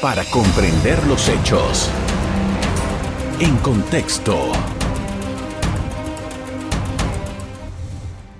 para 0.00 0.24
comprender 0.26 1.04
los 1.08 1.28
hechos. 1.28 1.90
En 3.40 3.56
contexto. 3.56 4.52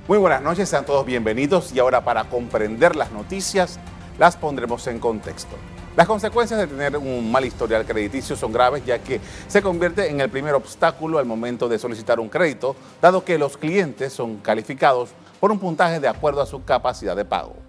Muy 0.07 0.19
buenas 0.19 0.41
noches, 0.41 0.69
sean 0.69 0.87
todos 0.87 1.05
bienvenidos 1.05 1.73
y 1.73 1.81
ahora 1.81 2.05
para 2.05 2.25
comprender 2.25 2.95
las 2.95 3.11
noticias 3.11 3.81
las 4.19 4.37
pondremos 4.37 4.87
en 4.87 5.01
contexto. 5.01 5.57
Las 5.97 6.07
consecuencias 6.07 6.61
de 6.61 6.69
tener 6.69 6.97
un 6.97 7.31
mal 7.33 7.44
historial 7.44 7.85
crediticio 7.85 8.37
son 8.37 8.53
graves 8.53 8.87
ya 8.87 9.01
que 9.01 9.21
se 9.49 9.61
convierte 9.61 10.11
en 10.11 10.21
el 10.21 10.31
primer 10.31 10.54
obstáculo 10.54 11.19
al 11.19 11.27
momento 11.27 11.69
de 11.69 11.81
solicitar 11.81 12.21
un 12.21 12.29
crédito, 12.29 12.77
dado 13.03 13.25
que 13.25 13.37
los 13.37 13.56
clientes 13.56 14.13
son 14.13 14.37
calificados 14.37 15.11
por 15.40 15.51
un 15.51 15.59
puntaje 15.59 15.99
de 15.99 16.06
acuerdo 16.06 16.41
a 16.41 16.47
su 16.47 16.65
capacidad 16.65 17.16
de 17.16 17.25
pago. 17.25 17.67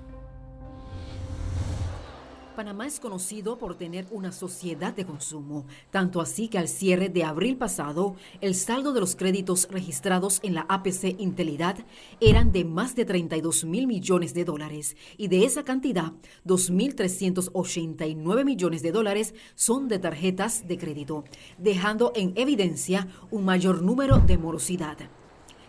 Panamá 2.59 2.87
es 2.87 2.99
conocido 2.99 3.57
por 3.57 3.75
tener 3.75 4.05
una 4.11 4.33
sociedad 4.33 4.93
de 4.93 5.05
consumo, 5.05 5.65
tanto 5.91 6.19
así 6.19 6.49
que 6.49 6.57
al 6.57 6.67
cierre 6.67 7.07
de 7.07 7.23
abril 7.23 7.55
pasado, 7.55 8.17
el 8.41 8.53
saldo 8.53 8.91
de 8.91 8.99
los 8.99 9.15
créditos 9.15 9.69
registrados 9.71 10.41
en 10.43 10.55
la 10.55 10.65
APC 10.67 11.15
Intelidad 11.19 11.77
eran 12.19 12.51
de 12.51 12.65
más 12.65 12.97
de 12.97 13.05
32 13.05 13.63
mil 13.63 13.87
millones 13.87 14.33
de 14.33 14.43
dólares 14.43 14.97
y 15.15 15.29
de 15.29 15.45
esa 15.45 15.63
cantidad, 15.63 16.11
2.389 16.45 18.43
millones 18.43 18.81
de 18.81 18.91
dólares 18.91 19.35
son 19.55 19.87
de 19.87 19.99
tarjetas 19.99 20.67
de 20.67 20.77
crédito, 20.77 21.23
dejando 21.57 22.11
en 22.13 22.33
evidencia 22.35 23.07
un 23.31 23.45
mayor 23.45 23.81
número 23.81 24.17
de 24.17 24.37
morosidad. 24.37 24.97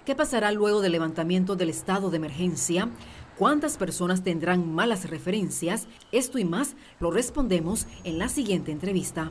¿Qué 0.05 0.17
pasará 0.17 0.51
luego 0.51 0.81
del 0.81 0.91
levantamiento 0.91 1.55
del 1.55 1.71
estado 1.71 2.11
de 2.11 2.17
emergencia? 2.17 2.91
¿Cuántas 3.41 3.79
personas 3.79 4.23
tendrán 4.23 4.71
malas 4.71 5.09
referencias? 5.09 5.87
Esto 6.13 6.39
y 6.39 6.45
más 6.45 6.77
lo 6.99 7.11
respondemos 7.11 7.87
en 8.05 8.19
la 8.19 8.29
siguiente 8.29 8.71
entrevista. 8.71 9.31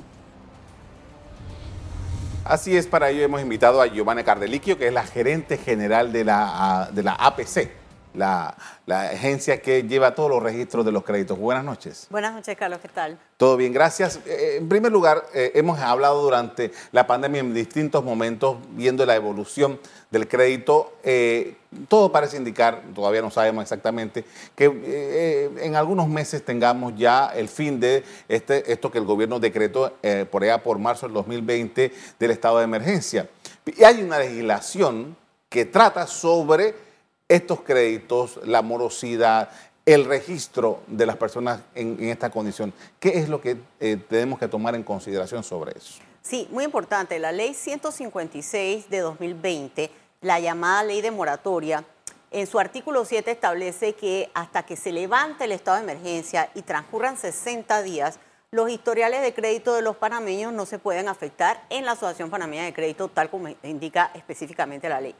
Así 2.43 2.75
es, 2.75 2.87
para 2.87 3.11
ello 3.11 3.21
hemos 3.21 3.39
invitado 3.39 3.83
a 3.83 3.85
Giovanna 3.85 4.23
Cardeliquio, 4.23 4.79
que 4.79 4.87
es 4.87 4.93
la 4.93 5.03
gerente 5.03 5.59
general 5.59 6.11
de 6.11 6.23
la, 6.23 6.89
de 6.91 7.03
la 7.03 7.13
APC, 7.13 7.69
la, 8.13 8.55
agencia 8.87 9.61
que 9.61 9.83
lleva 9.83 10.15
todos 10.15 10.29
los 10.29 10.41
registros 10.41 10.85
de 10.85 10.91
los 10.91 11.03
créditos. 11.03 11.37
Buenas 11.37 11.63
noches. 11.63 12.07
Buenas 12.09 12.33
noches, 12.33 12.57
Carlos, 12.57 12.79
¿qué 12.81 12.87
tal? 12.87 13.17
Todo 13.37 13.55
bien, 13.55 13.71
gracias. 13.71 14.19
Eh, 14.25 14.57
en 14.57 14.67
primer 14.67 14.91
lugar, 14.91 15.25
eh, 15.33 15.51
hemos 15.55 15.79
hablado 15.79 16.21
durante 16.21 16.71
la 16.91 17.05
pandemia 17.07 17.39
en 17.41 17.53
distintos 17.53 18.03
momentos, 18.03 18.57
viendo 18.71 19.05
la 19.05 19.15
evolución 19.15 19.79
del 20.11 20.27
crédito. 20.27 20.93
Eh, 21.03 21.55
todo 21.87 22.11
parece 22.11 22.37
indicar, 22.37 22.81
todavía 22.95 23.21
no 23.21 23.29
sabemos 23.29 23.61
exactamente, 23.61 24.25
que 24.55 25.51
en 25.59 25.75
algunos 25.75 26.07
meses 26.07 26.43
tengamos 26.43 26.93
ya 26.97 27.27
el 27.27 27.47
fin 27.47 27.79
de 27.79 28.03
este, 28.27 28.71
esto 28.71 28.89
que 28.89 28.97
el 28.97 29.05
gobierno 29.05 29.39
decretó 29.39 29.93
por 30.31 30.41
allá 30.41 30.63
por 30.63 30.79
marzo 30.79 31.05
del 31.05 31.13
2020 31.13 31.93
del 32.17 32.31
estado 32.31 32.57
de 32.57 32.63
emergencia. 32.63 33.29
Y 33.65 33.83
hay 33.83 34.01
una 34.01 34.17
legislación 34.17 35.15
que 35.47 35.65
trata 35.65 36.07
sobre 36.07 36.88
estos 37.29 37.61
créditos, 37.61 38.39
la 38.43 38.61
morosidad, 38.61 39.49
el 39.85 40.05
registro 40.05 40.81
de 40.87 41.05
las 41.05 41.15
personas 41.15 41.61
en, 41.75 41.97
esta 42.09 42.29
condición. 42.29 42.73
¿Qué 42.99 43.19
es 43.19 43.29
lo 43.29 43.39
que 43.39 43.57
eh, 43.79 43.97
tenemos 44.09 44.39
que 44.39 44.47
tomar 44.47 44.75
en 44.75 44.83
consideración 44.83 45.43
sobre 45.43 45.77
eso? 45.77 46.01
Sí, 46.21 46.47
muy 46.51 46.63
importante. 46.63 47.17
La 47.19 47.31
ley 47.31 47.53
156 47.53 48.89
de 48.89 48.99
2020, 48.99 49.89
la 50.21 50.39
llamada 50.39 50.83
ley 50.83 51.01
de 51.01 51.11
moratoria, 51.11 51.85
en 52.31 52.45
su 52.45 52.59
artículo 52.59 53.05
7 53.05 53.31
establece 53.31 53.93
que 53.93 54.29
hasta 54.35 54.63
que 54.63 54.75
se 54.75 54.91
levante 54.91 55.45
el 55.45 55.51
estado 55.51 55.77
de 55.77 55.83
emergencia 55.83 56.49
y 56.53 56.61
transcurran 56.61 57.17
60 57.17 57.81
días, 57.81 58.19
los 58.51 58.69
historiales 58.69 59.21
de 59.21 59.33
crédito 59.33 59.73
de 59.75 59.81
los 59.81 59.95
panameños 59.95 60.53
no 60.53 60.65
se 60.65 60.77
pueden 60.77 61.07
afectar 61.07 61.65
en 61.69 61.85
la 61.85 61.93
Asociación 61.93 62.29
Panameña 62.29 62.63
de 62.63 62.73
Crédito, 62.73 63.07
tal 63.07 63.29
como 63.29 63.47
indica 63.63 64.11
específicamente 64.13 64.89
la 64.89 65.01
ley. 65.01 65.15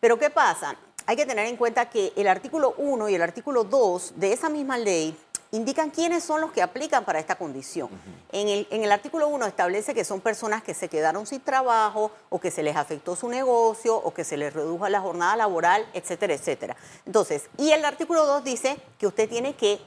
Pero 0.00 0.18
¿qué 0.18 0.30
pasa? 0.30 0.76
Hay 1.06 1.16
que 1.16 1.26
tener 1.26 1.46
en 1.46 1.56
cuenta 1.56 1.90
que 1.90 2.12
el 2.16 2.28
artículo 2.28 2.74
1 2.78 3.08
y 3.08 3.14
el 3.14 3.22
artículo 3.22 3.64
2 3.64 4.14
de 4.16 4.32
esa 4.32 4.48
misma 4.48 4.78
ley 4.78 5.16
indican 5.50 5.90
quiénes 5.90 6.24
son 6.24 6.40
los 6.40 6.50
que 6.50 6.62
aplican 6.62 7.04
para 7.04 7.20
esta 7.20 7.36
condición. 7.36 7.88
en, 8.32 8.48
el, 8.48 8.66
en 8.70 8.82
el 8.82 8.90
artículo 8.90 9.28
1 9.28 9.46
establece 9.46 9.94
que 9.94 10.04
son 10.04 10.20
personas 10.20 10.62
que 10.64 10.74
se 10.74 10.88
quedaron 10.88 11.26
sin 11.26 11.40
trabajo 11.40 12.10
o 12.28 12.40
que 12.40 12.50
se 12.50 12.62
les 12.62 12.74
afectó 12.74 13.14
su 13.14 13.28
negocio 13.28 13.96
o 13.96 14.12
que 14.12 14.24
se 14.24 14.36
les 14.36 14.52
redujo 14.52 14.88
la 14.88 15.00
jornada 15.00 15.36
laboral, 15.36 15.86
etcétera, 15.94 16.34
etcétera. 16.34 16.76
Entonces, 17.06 17.44
y 17.56 17.70
el 17.70 17.84
artículo 17.84 18.26
2 18.26 18.42
dice 18.42 18.78
que 18.98 19.06
usted 19.06 19.28
tiene 19.28 19.54
que 19.54 19.80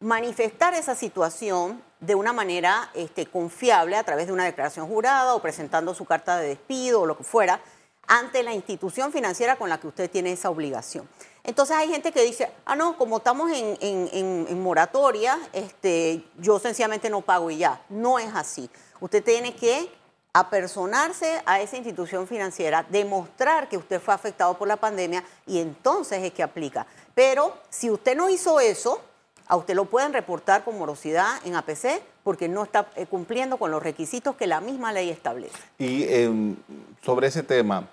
manifestar 0.00 0.74
esa 0.74 0.94
situación 0.94 1.82
de 2.00 2.14
una 2.14 2.34
manera 2.34 2.90
este, 2.92 3.24
confiable 3.24 3.96
a 3.96 4.04
través 4.04 4.26
de 4.26 4.32
una 4.34 4.44
declaración 4.44 4.86
jurada 4.86 5.34
o 5.34 5.40
presentando 5.40 5.94
su 5.94 6.04
carta 6.04 6.36
de 6.36 6.48
despido 6.48 7.00
o 7.00 7.06
lo 7.06 7.16
que 7.16 7.24
fuera, 7.24 7.60
ante 8.06 8.42
la 8.42 8.52
institución 8.52 9.12
financiera 9.12 9.56
con 9.56 9.68
la 9.68 9.78
que 9.78 9.88
usted 9.88 10.10
tiene 10.10 10.32
esa 10.32 10.50
obligación. 10.50 11.08
Entonces 11.44 11.76
hay 11.76 11.88
gente 11.88 12.10
que 12.10 12.24
dice, 12.24 12.50
ah, 12.64 12.74
no, 12.74 12.96
como 12.96 13.18
estamos 13.18 13.50
en, 13.52 14.62
moratoria, 14.62 15.38
este, 15.52 16.24
yo 16.38 16.58
sencillamente 16.58 17.08
no 17.08 17.20
pago 17.20 17.50
y 17.50 17.58
ya. 17.58 17.80
No 17.88 18.18
es 18.18 18.34
así. 18.34 18.68
Usted 19.00 19.22
tiene 19.22 19.54
que 19.54 19.88
apersonarse 20.32 21.40
a 21.46 21.60
esa 21.60 21.76
institución 21.76 22.26
financiera, 22.26 22.84
demostrar 22.90 23.68
que 23.68 23.76
usted 23.76 24.00
fue 24.00 24.12
afectado 24.12 24.58
por 24.58 24.68
la 24.68 24.76
pandemia 24.76 25.24
y 25.46 25.60
entonces 25.60 26.22
es 26.22 26.32
que 26.32 26.42
aplica. 26.42 26.86
Pero 27.14 27.56
si 27.70 27.90
usted 27.90 28.16
no 28.16 28.28
hizo 28.28 28.60
eso, 28.60 29.00
a 29.46 29.56
usted 29.56 29.74
lo 29.74 29.84
pueden 29.84 30.12
reportar 30.12 30.64
con 30.64 30.76
morosidad 30.76 31.28
en 31.44 31.54
APC 31.54 32.02
porque 32.24 32.48
no 32.48 32.64
está 32.64 32.88
eh, 32.96 33.06
cumpliendo 33.06 33.56
con 33.56 33.70
los 33.70 33.82
requisitos 33.82 34.34
que 34.34 34.46
la 34.46 34.60
misma 34.60 34.92
ley 34.92 35.10
establece. 35.10 35.56
Y 35.78 36.02
em, 36.04 36.56
sobre 37.02 37.28
ese 37.28 37.44
tema, 37.44 37.88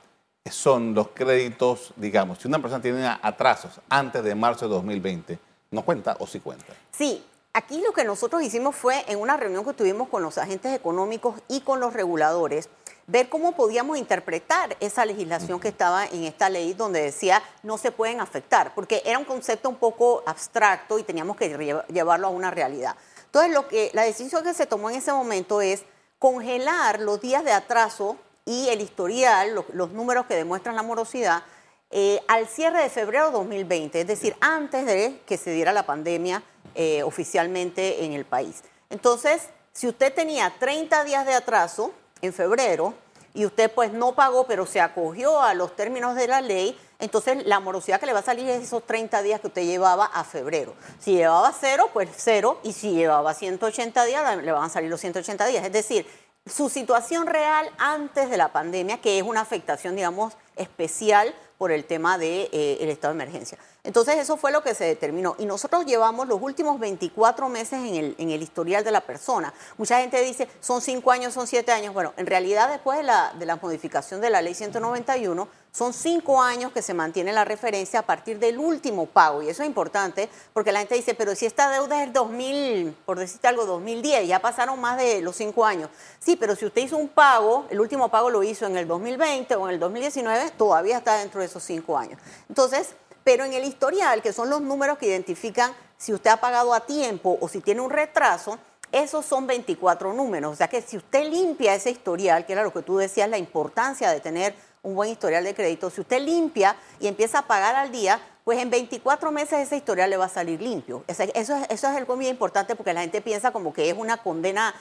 son 0.52 0.94
los 0.94 1.10
créditos, 1.10 1.94
digamos, 1.96 2.40
si 2.40 2.48
una 2.48 2.60
persona 2.60 2.82
tiene 2.82 3.08
atrasos 3.22 3.80
antes 3.90 4.24
de 4.24 4.36
marzo 4.36 4.68
de 4.68 4.76
2020, 4.76 5.40
¿no 5.72 5.84
cuenta 5.86 6.18
o 6.20 6.28
sí 6.28 6.42
cuenta? 6.42 6.74
Sí, 6.92 7.24
aquí 7.54 7.82
lo 7.82 7.94
que 7.94 8.04
nosotros 8.04 8.42
hicimos 8.42 8.76
fue 8.76 9.06
en 9.08 9.20
una 9.20 9.38
reunión 9.38 9.64
que 9.64 9.74
tuvimos 9.74 10.10
con 10.10 10.22
los 10.22 10.38
agentes 10.38 10.76
económicos 10.76 11.42
y 11.48 11.62
con 11.62 11.80
los 11.80 11.94
reguladores, 11.94 12.68
ver 13.08 13.30
cómo 13.30 13.56
podíamos 13.56 13.98
interpretar 13.98 14.76
esa 14.82 15.06
legislación 15.06 15.62
que 15.62 15.70
estaba 15.70 16.06
en 16.06 16.26
esta 16.26 16.50
ley 16.50 16.74
donde 16.74 17.02
decía 17.02 17.42
no 17.64 17.78
se 17.78 17.92
pueden 17.92 18.20
afectar, 18.20 18.76
porque 18.76 19.02
era 19.06 19.20
un 19.20 19.26
concepto 19.26 19.70
un 19.70 19.78
poco 19.78 20.24
abstracto 20.26 21.00
y 21.00 21.04
teníamos 21.04 21.38
que 21.38 21.84
llevarlo 21.88 22.28
a 22.28 22.32
una 22.32 22.52
realidad. 22.52 22.98
Entonces, 23.26 23.54
lo 23.54 23.68
que, 23.70 23.92
la 23.94 24.04
decisión 24.04 24.44
que 24.44 24.54
se 24.54 24.66
tomó 24.66 24.90
en 24.90 24.98
ese 24.98 25.12
momento 25.14 25.62
es 25.62 25.84
congelar 26.20 27.00
los 27.00 27.22
días 27.22 27.46
de 27.46 27.52
atraso 27.52 28.18
y 28.46 28.70
el 28.70 28.82
historial, 28.82 29.66
los, 29.74 29.92
números 29.92 30.26
que 30.26 30.36
demuestran 30.36 30.76
la 30.76 30.84
morosidad, 30.84 31.44
eh, 31.92 32.20
al 32.28 32.48
cierre 32.48 32.82
de 32.82 32.90
febrero 32.90 33.28
de 33.28 33.34
2020, 33.34 34.02
es 34.02 34.08
decir, 34.08 34.36
antes 34.42 34.86
de 34.86 35.22
que 35.26 35.38
se 35.38 35.52
diera 35.52 35.72
la 35.72 35.86
pandemia 35.86 36.44
eh, 36.76 37.04
oficialmente 37.04 38.04
en 38.04 38.14
el 38.14 38.26
país. 38.26 38.64
Entonces, 38.90 39.50
si 39.72 39.88
usted 39.88 40.14
tenía 40.14 40.54
30 40.60 41.04
días 41.04 41.26
de 41.26 41.34
atraso 41.34 41.94
en 42.22 42.34
febrero 42.34 42.96
y 43.34 43.46
usted 43.46 43.72
pues 43.72 43.94
no 43.94 44.16
pagó, 44.16 44.46
pero 44.48 44.66
se 44.66 44.82
acogió 44.82 45.42
a 45.42 45.54
los 45.54 45.76
términos 45.76 46.16
de 46.16 46.28
la 46.28 46.42
ley, 46.42 46.78
entonces 47.00 47.46
la 47.46 47.60
morosidad 47.60 48.00
que 48.00 48.06
le 48.06 48.14
va 48.14 48.20
a 48.20 48.24
salir 48.24 48.50
es 48.50 48.64
esos 48.64 48.86
30 48.86 49.22
días 49.24 49.42
que 49.42 49.48
usted 49.48 49.64
llevaba 49.64 50.06
a 50.06 50.24
febrero. 50.24 50.74
Si 51.00 51.14
llevaba 51.14 51.54
cero, 51.60 51.90
pues 51.92 52.10
cero, 52.16 52.60
y 52.64 52.74
si 52.74 52.94
llevaba 52.94 53.34
180 53.34 54.06
días, 54.06 54.38
le 54.38 54.52
van 54.52 54.64
a 54.64 54.70
salir 54.70 54.90
los 54.90 55.02
180 55.02 55.46
días. 55.48 55.66
Es 55.66 55.72
decir, 55.72 56.06
su 56.46 56.70
situación 56.70 57.28
real 57.28 57.70
antes 57.78 58.30
de 58.30 58.38
la 58.38 58.52
pandemia, 58.52 59.00
que 59.00 59.18
es 59.18 59.24
una 59.24 59.42
afectación, 59.42 59.96
digamos, 59.96 60.34
especial 60.56 61.34
por 61.58 61.72
el 61.72 61.86
tema 61.86 62.18
del 62.18 62.50
de, 62.52 62.78
eh, 62.82 62.92
estado 62.92 63.14
de 63.14 63.24
emergencia. 63.24 63.58
Entonces 63.86 64.16
eso 64.16 64.38
fue 64.38 64.54
lo 64.54 64.64
que 64.64 64.74
se 64.76 64.86
determinó. 64.86 65.36
Y 65.40 65.46
nosotros 65.46 65.86
llevamos 65.86 66.26
los 66.30 66.42
últimos 66.42 66.80
24 66.80 67.50
meses 67.50 67.74
en 67.84 68.32
el, 68.32 68.42
historial 68.42 68.82
de 68.86 68.92
la 68.92 69.02
persona. 69.02 69.54
Mucha 69.78 70.00
gente 70.00 70.22
dice, 70.22 70.48
son 70.62 70.80
5 70.80 71.12
años, 71.12 71.34
son 71.34 71.48
7 71.48 71.70
años. 71.70 71.94
Bueno, 71.94 72.14
en 72.16 72.26
realidad 72.26 72.70
después 72.70 72.98
de 72.98 73.04
la, 73.04 73.60
modificación 73.62 74.22
de 74.22 74.30
la 74.30 74.42
ley 74.42 74.54
191, 74.54 75.50
son 75.74 75.92
5 75.92 76.42
años 76.42 76.72
que 76.72 76.82
se 76.82 76.94
mantiene 76.94 77.34
la 77.34 77.44
referencia 77.44 78.00
a 78.00 78.04
partir 78.04 78.40
del 78.40 78.58
último 78.58 79.06
pago. 79.06 79.42
Y 79.42 79.50
eso 79.50 79.64
es 79.64 79.68
importante 79.68 80.30
porque 80.54 80.72
la 80.72 80.80
gente 80.80 80.96
dice, 80.96 81.14
pero 81.14 81.36
si 81.36 81.46
esta 81.46 81.70
deuda 81.70 82.02
es 82.02 82.08
el 82.08 82.14
2000, 82.14 82.96
por 83.06 83.20
decirte 83.20 83.50
algo, 83.50 83.66
2010, 83.66 84.30
ya 84.30 84.40
pasaron 84.40 84.80
más 84.80 84.98
de 84.98 85.22
los 85.22 85.36
5 85.36 85.66
años. 85.66 85.90
Sí, 86.20 86.38
pero 86.38 86.56
si 86.56 86.66
usted 86.66 86.84
hizo 86.84 86.96
un 86.96 87.10
pago, 87.10 87.66
el 87.70 87.82
último 87.82 88.08
pago 88.08 88.30
lo 88.30 88.44
hizo 88.44 88.66
en 88.66 88.78
el 88.78 88.88
2020 88.88 89.56
o 89.56 89.68
en 89.68 89.74
el 89.74 89.80
2019, 89.82 90.52
todavía 90.52 91.00
está 91.00 91.18
dentro 91.18 91.42
de 91.42 91.48
esos 91.48 91.64
5 91.64 91.98
años. 91.98 92.22
Entonces, 92.48 92.96
pero 93.24 93.46
en 93.46 93.54
el 93.54 93.64
historial, 93.64 94.22
que 94.22 94.34
son 94.34 94.50
los 94.50 94.62
números 94.62 94.98
que 94.98 95.08
identifican 95.08 95.74
si 95.98 96.14
usted 96.14 96.32
ha 96.32 96.38
pagado 96.38 96.74
a 96.74 96.82
tiempo 96.82 97.38
o 97.40 97.48
si 97.48 97.62
tiene 97.62 97.82
un 97.82 97.90
retraso, 97.90 98.58
esos 98.92 99.26
son 99.26 99.48
24 99.48 100.14
números. 100.14 100.54
O 100.54 100.56
sea 100.56 100.68
que 100.68 100.82
si 100.82 100.98
usted 100.98 101.30
limpia 101.30 101.74
ese 101.74 101.90
historial, 101.90 102.46
que 102.46 102.54
era 102.54 102.64
lo 102.64 102.72
que 102.72 102.82
tú 102.82 102.98
decías, 102.98 103.30
la 103.30 103.38
importancia 103.38 104.12
de 104.12 104.20
tener 104.20 104.54
un 104.84 104.96
buen 104.96 105.10
historial 105.10 105.44
de 105.44 105.56
crédito, 105.56 105.90
si 105.90 106.02
usted 106.02 106.22
limpia 106.22 106.76
y 107.00 107.08
empieza 107.08 107.40
a 107.40 107.48
pagar 107.48 107.76
al 107.76 107.92
día, 107.92 108.20
pues 108.44 108.60
en 108.60 108.70
24 108.70 109.32
meses 109.32 109.60
ese 109.60 109.78
historial 109.78 110.10
le 110.10 110.18
va 110.18 110.26
a 110.26 110.30
salir 110.30 110.62
limpio. 110.62 111.04
Eso, 111.08 111.24
es, 111.24 111.32
eso 111.34 111.66
es 111.70 111.84
algo 111.84 112.16
muy 112.16 112.28
importante 112.28 112.76
porque 112.76 112.94
la 112.94 113.02
gente 113.02 113.22
piensa 113.22 113.52
como 113.52 113.74
que 113.74 113.90
es 113.90 113.98
una 113.98 114.18
condena 114.18 114.76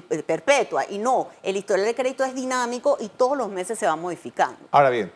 perpetua 0.00 0.84
y 0.88 0.98
no, 0.98 1.28
el 1.42 1.56
historial 1.56 1.86
de 1.86 1.94
crédito 1.94 2.24
es 2.24 2.34
dinámico 2.34 2.96
y 3.00 3.08
todos 3.08 3.36
los 3.36 3.48
meses 3.48 3.78
se 3.78 3.86
va 3.86 3.96
modificando. 3.96 4.58
Ahora 4.72 4.90
bien, 4.90 5.12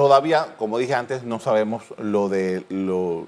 todavía, 0.00 0.54
como 0.56 0.78
dije 0.78 0.94
antes, 0.94 1.24
no 1.24 1.40
sabemos 1.40 1.82
lo 1.98 2.30
de 2.30 2.64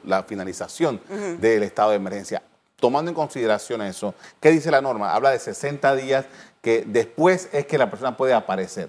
la 0.04 0.22
finalización 0.22 1.02
del 1.38 1.64
estado 1.64 1.90
de 1.90 1.96
emergencia. 1.96 2.42
Tomando 2.76 3.10
en 3.10 3.14
consideración 3.14 3.82
eso, 3.82 4.14
¿qué 4.40 4.50
dice 4.50 4.70
la 4.70 4.80
norma? 4.80 5.12
Habla 5.12 5.32
de 5.32 5.38
60 5.38 5.94
días 5.96 6.24
que 6.62 6.84
después 6.86 7.50
es 7.52 7.66
que 7.66 7.76
la 7.76 7.90
persona 7.90 8.16
puede 8.16 8.32
aparecer. 8.32 8.88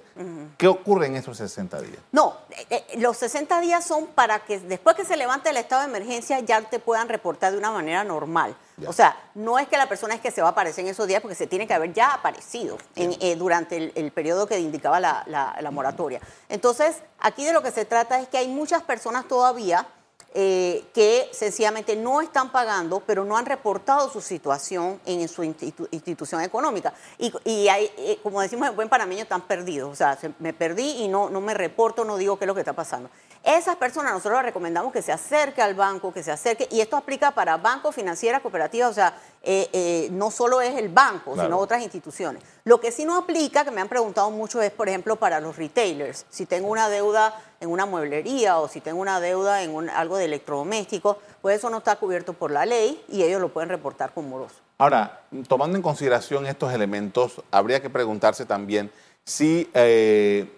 ¿Qué 0.58 0.70
ocurre 0.70 1.08
en 1.08 1.18
esos 1.18 1.36
60 1.36 1.82
días? 1.82 1.98
No, 2.14 2.38
eh, 2.52 2.68
eh, 2.70 3.00
los 3.00 3.18
60 3.18 3.60
días 3.60 3.86
son 3.86 4.08
para 4.08 4.40
que 4.46 4.60
después 4.62 4.96
que 4.96 5.04
se 5.04 5.18
levante 5.18 5.50
el 5.50 5.58
estado 5.58 5.82
de 5.82 5.90
emergencia 5.90 6.40
ya 6.40 6.62
te 6.62 6.80
puedan 6.80 7.10
reportar 7.10 7.52
de 7.52 7.58
una 7.58 7.72
manera 7.72 8.06
normal. 8.06 8.56
O 8.88 8.94
sea, 8.94 9.16
no 9.36 9.60
es 9.60 9.68
que 9.68 9.78
la 9.78 9.88
persona 9.88 10.16
es 10.16 10.22
que 10.22 10.32
se 10.32 10.42
va 10.42 10.50
a 10.50 10.52
aparecer 10.52 10.84
en 10.84 10.92
esos 10.92 11.08
días 11.08 11.22
porque 11.22 11.36
se 11.36 11.48
tiene 11.48 11.68
que 11.68 11.74
haber 11.74 11.94
ya 11.94 12.14
aparecido 12.14 12.78
eh, 12.96 13.36
durante 13.36 13.92
el, 13.96 14.12
periodo 14.12 14.48
que 14.48 14.60
indicaba 14.60 15.00
la 15.00 15.70
moratoria. 15.72 16.20
Entonces, 16.50 16.98
aquí 17.20 17.46
de 17.46 17.54
lo 17.54 17.62
que 17.62 17.72
se 17.72 17.86
trata 17.86 18.20
es 18.20 18.28
que 18.28 18.38
hay 18.38 18.48
muchas 18.48 18.84
personas 18.84 19.28
todavía 19.28 19.88
eh, 20.36 20.86
que 20.96 21.30
sencillamente 21.32 21.96
no 21.96 22.20
están 22.20 22.52
pagando, 22.52 23.04
pero 23.06 23.24
no 23.24 23.38
han 23.38 23.46
reportado 23.46 24.10
su 24.10 24.20
situación 24.20 25.00
en 25.06 25.28
su 25.28 25.44
institución 25.44 26.42
económica. 26.42 26.92
Y, 27.20 27.68
hay, 27.68 27.92
eh, 27.98 28.20
como 28.24 28.42
decimos 28.42 28.68
en 28.68 28.76
buen 28.76 28.90
panameño, 28.90 29.22
están 29.22 29.42
perdidos. 29.42 29.92
O 29.92 29.96
sea, 29.96 30.18
me 30.40 30.52
perdí 30.52 31.04
y 31.04 31.08
no, 31.08 31.30
no 31.30 31.40
me 31.40 31.54
reporto, 31.54 32.04
no 32.04 32.18
digo 32.18 32.40
qué 32.40 32.46
es 32.46 32.48
lo 32.48 32.56
que 32.56 32.62
está 32.62 32.74
pasando. 32.74 33.12
Esas 33.44 33.76
personas 33.76 34.14
nosotros 34.14 34.38
les 34.38 34.46
recomendamos 34.46 34.94
que 34.94 35.02
se 35.02 35.12
acerque 35.12 35.62
al 35.62 35.74
banco, 35.76 36.14
que 36.14 36.24
se 36.24 36.32
acerque, 36.32 36.66
y 36.72 36.80
esto 36.80 36.96
aplica 36.96 37.32
para 37.32 37.58
bancos, 37.58 37.94
financieras, 37.94 38.42
cooperativas, 38.42 38.92
o 38.92 38.94
sea, 38.94 39.16
eh, 39.42 39.70
eh, 39.74 40.08
no 40.14 40.32
solo 40.32 40.62
es 40.62 40.78
el 40.78 40.88
banco, 40.88 41.36
sino 41.36 41.58
otras 41.58 41.84
instituciones. 41.84 42.42
Lo 42.64 42.80
que 42.80 42.90
sí 42.94 43.04
no 43.04 43.18
aplica, 43.18 43.66
que 43.66 43.72
me 43.72 43.82
han 43.82 43.90
preguntado 43.90 44.32
mucho, 44.32 44.62
es, 44.62 44.72
por 44.72 44.88
ejemplo, 44.88 45.18
para 45.18 45.42
los 45.42 45.58
retailers. 45.58 46.26
Si 46.30 46.46
tengo 46.46 46.70
una 46.70 46.88
deuda 46.88 47.38
en 47.60 47.70
una 47.70 47.86
mueblería 47.86 48.60
o 48.60 48.70
si 48.70 48.80
tengo 48.80 49.02
una 49.02 49.20
deuda 49.20 49.62
en 49.62 49.90
algo 49.90 50.16
de 50.16 50.24
electrodoméstico, 50.24 51.20
pues 51.42 51.58
eso 51.58 51.70
no 51.70 51.80
está 51.80 51.98
cubierto 51.98 52.32
por 52.32 52.50
la 52.50 52.66
ley 52.66 53.04
y 53.10 53.24
ellos 53.24 53.42
lo 53.42 53.50
pueden 53.50 53.68
reportar 53.68 54.14
con 54.14 54.30
moroso. 54.30 54.56
Ahora, 54.78 55.20
tomando 55.50 55.76
en 55.76 55.82
consideración 55.82 56.46
estos 56.46 56.72
elementos, 56.72 57.42
habría 57.52 57.82
que 57.82 57.90
preguntarse 57.90 58.46
también 58.46 58.90
si 59.26 59.70
eh, 59.74 60.50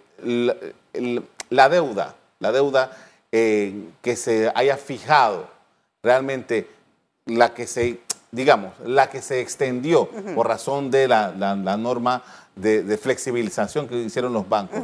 la 1.50 1.68
deuda 1.68 2.14
la 2.38 2.52
deuda 2.52 2.90
eh, 3.32 3.90
que 4.02 4.16
se 4.16 4.50
haya 4.54 4.76
fijado, 4.76 5.48
realmente 6.02 6.68
la 7.26 7.54
que 7.54 7.66
se, 7.66 8.00
digamos, 8.30 8.72
la 8.84 9.10
que 9.10 9.20
se 9.20 9.40
extendió 9.40 10.08
por 10.34 10.46
razón 10.46 10.90
de 10.90 11.08
la, 11.08 11.32
norma 11.76 12.22
de, 12.54 12.98
flexibilización 12.98 13.88
que 13.88 13.96
hicieron 13.96 14.32
los 14.32 14.48
bancos. 14.48 14.80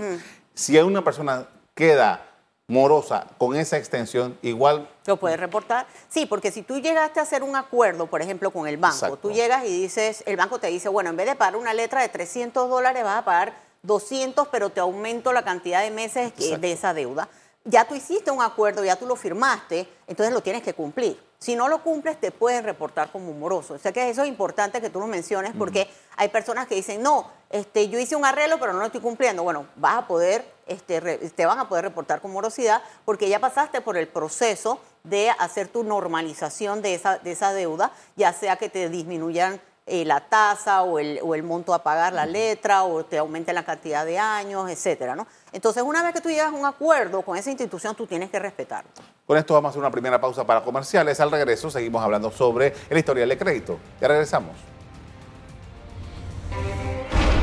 Si 0.54 0.76
una 0.78 1.02
persona 1.02 1.46
queda 1.75 2.26
morosa 2.66 3.26
con 3.38 3.56
esa 3.56 3.76
extensión, 3.76 4.37
igual... 4.43 4.88
Lo 5.06 5.16
puedes 5.19 5.38
reportar. 5.38 5.87
Sí, 6.08 6.26
porque 6.26 6.50
si 6.50 6.62
tú 6.62 6.78
llegaste 6.78 7.20
a 7.20 7.22
hacer 7.22 7.43
un 7.43 7.54
acuerdo, 7.54 8.06
por 8.06 8.22
ejemplo, 8.22 8.50
con 8.50 8.66
el 8.66 8.76
banco, 8.76 9.16
tú 9.16 9.31
llegas 9.31 9.64
y 9.64 9.82
dices, 9.82 10.25
el 10.26 10.37
banco 10.37 10.58
te 10.58 10.66
dice, 10.66 10.88
bueno, 10.88 11.10
en 11.10 11.16
vez 11.16 11.26
de 11.26 11.37
pagar 11.37 11.56
una 11.56 11.75
letra 11.75 12.02
de 12.02 12.08
300 12.08 12.69
dólares, 12.69 13.04
vas 13.04 13.19
a 13.19 13.25
pagar 13.25 13.54
200, 13.82 14.49
pero 14.49 14.70
te 14.70 14.81
aumento 14.81 15.32
la 15.32 15.44
cantidad 15.44 15.82
de 15.82 15.90
meses 15.90 16.32
de 16.37 16.72
esa 16.72 16.94
deuda 16.94 17.28
ya 17.64 17.87
tú 17.87 17.94
hiciste 17.94 18.31
un 18.31 18.43
acuerdo, 18.43 18.85
ya 18.85 18.97
tú 18.97 19.06
lo 19.06 19.17
firmaste, 19.17 19.88
entonces 20.06 20.35
lo 20.35 20.43
tienes 20.43 20.62
que 20.62 20.75
cumplir. 20.75 21.20
Si 21.38 21.56
no 21.56 21.67
lo 21.67 21.82
cumples, 21.82 22.20
te 22.20 22.31
pueden 22.31 22.64
reportar 22.64 23.11
como 23.11 23.32
moroso. 23.32 23.75
O 23.75 23.79
sea 23.79 23.91
que 23.91 24.09
eso 24.09 24.23
es 24.23 24.29
importante 24.29 24.81
que 24.81 24.91
tú 24.91 25.00
lo 25.00 25.09
menciones 25.09 25.53
porque 25.59 25.91
hay 26.17 26.29
personas 26.29 26.69
que 26.69 26.76
dicen, 26.76 27.03
no, 27.03 27.29
este, 27.50 27.88
yo 27.88 27.99
hice 27.99 28.14
un 28.14 28.25
arreglo, 28.25 28.61
pero 28.61 28.73
no 28.73 28.79
lo 28.79 28.87
estoy 28.87 29.00
cumpliendo. 29.00 29.43
Bueno, 29.43 29.67
vas 29.75 29.97
a 29.97 30.06
poder, 30.06 30.44
este, 30.67 31.00
te 31.00 31.47
van 31.47 31.59
a 31.59 31.69
poder 31.69 31.85
reportar 31.85 32.20
con 32.20 32.32
morosidad 32.32 32.82
porque 33.05 33.29
ya 33.29 33.41
pasaste 33.41 33.81
por 33.81 33.97
el 33.97 34.06
proceso 34.06 34.79
de 35.03 35.31
hacer 35.31 35.67
tu 35.67 35.82
normalización 35.82 36.81
de 36.81 36.94
esa, 36.94 37.19
de 37.19 37.32
esa 37.32 37.53
deuda, 37.53 37.91
ya 38.14 38.32
sea 38.32 38.55
que 38.55 38.69
te 38.69 38.88
disminuyan 38.88 39.61
eh, 39.87 40.05
la 40.05 40.20
tasa 40.20 40.82
o 40.82 40.99
el, 40.99 41.19
o 41.23 41.34
el, 41.34 41.43
monto 41.43 41.75
a 41.75 41.82
pagar 41.82 42.12
la 42.12 42.25
letra 42.25 42.84
o 42.84 43.05
te 43.05 43.19
aumenten 43.19 43.55
la 43.55 43.64
cantidad 43.64 44.06
de 44.06 44.19
años, 44.19 44.70
etcétera, 44.70 45.17
¿no? 45.17 45.26
Entonces, 45.52 45.82
una 45.82 46.02
vez 46.02 46.12
que 46.12 46.20
tú 46.20 46.29
llegas 46.29 46.52
a 46.52 46.56
un 46.56 46.64
acuerdo 46.64 47.23
con 47.23 47.37
esa 47.37 47.50
institución, 47.50 47.94
tú 47.94 48.06
tienes 48.06 48.31
que 48.31 48.38
respetarlo. 48.38 48.90
Con 49.26 49.37
esto 49.37 49.55
vamos 49.55 49.69
a 49.69 49.70
hacer 49.70 49.81
una 49.81 49.90
primera 49.90 50.20
pausa 50.20 50.46
para 50.46 50.62
comerciales. 50.62 51.19
Al 51.20 51.31
regreso 51.31 51.70
seguimos 51.70 52.02
hablando 52.02 52.31
sobre 52.31 52.75
el 52.90 52.99
historial 52.99 53.29
de 53.29 53.38
crédito. 53.38 53.79
Ya 54.00 54.08
regresamos. 54.08 54.56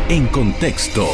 En 0.07 0.27
contexto. 0.27 1.05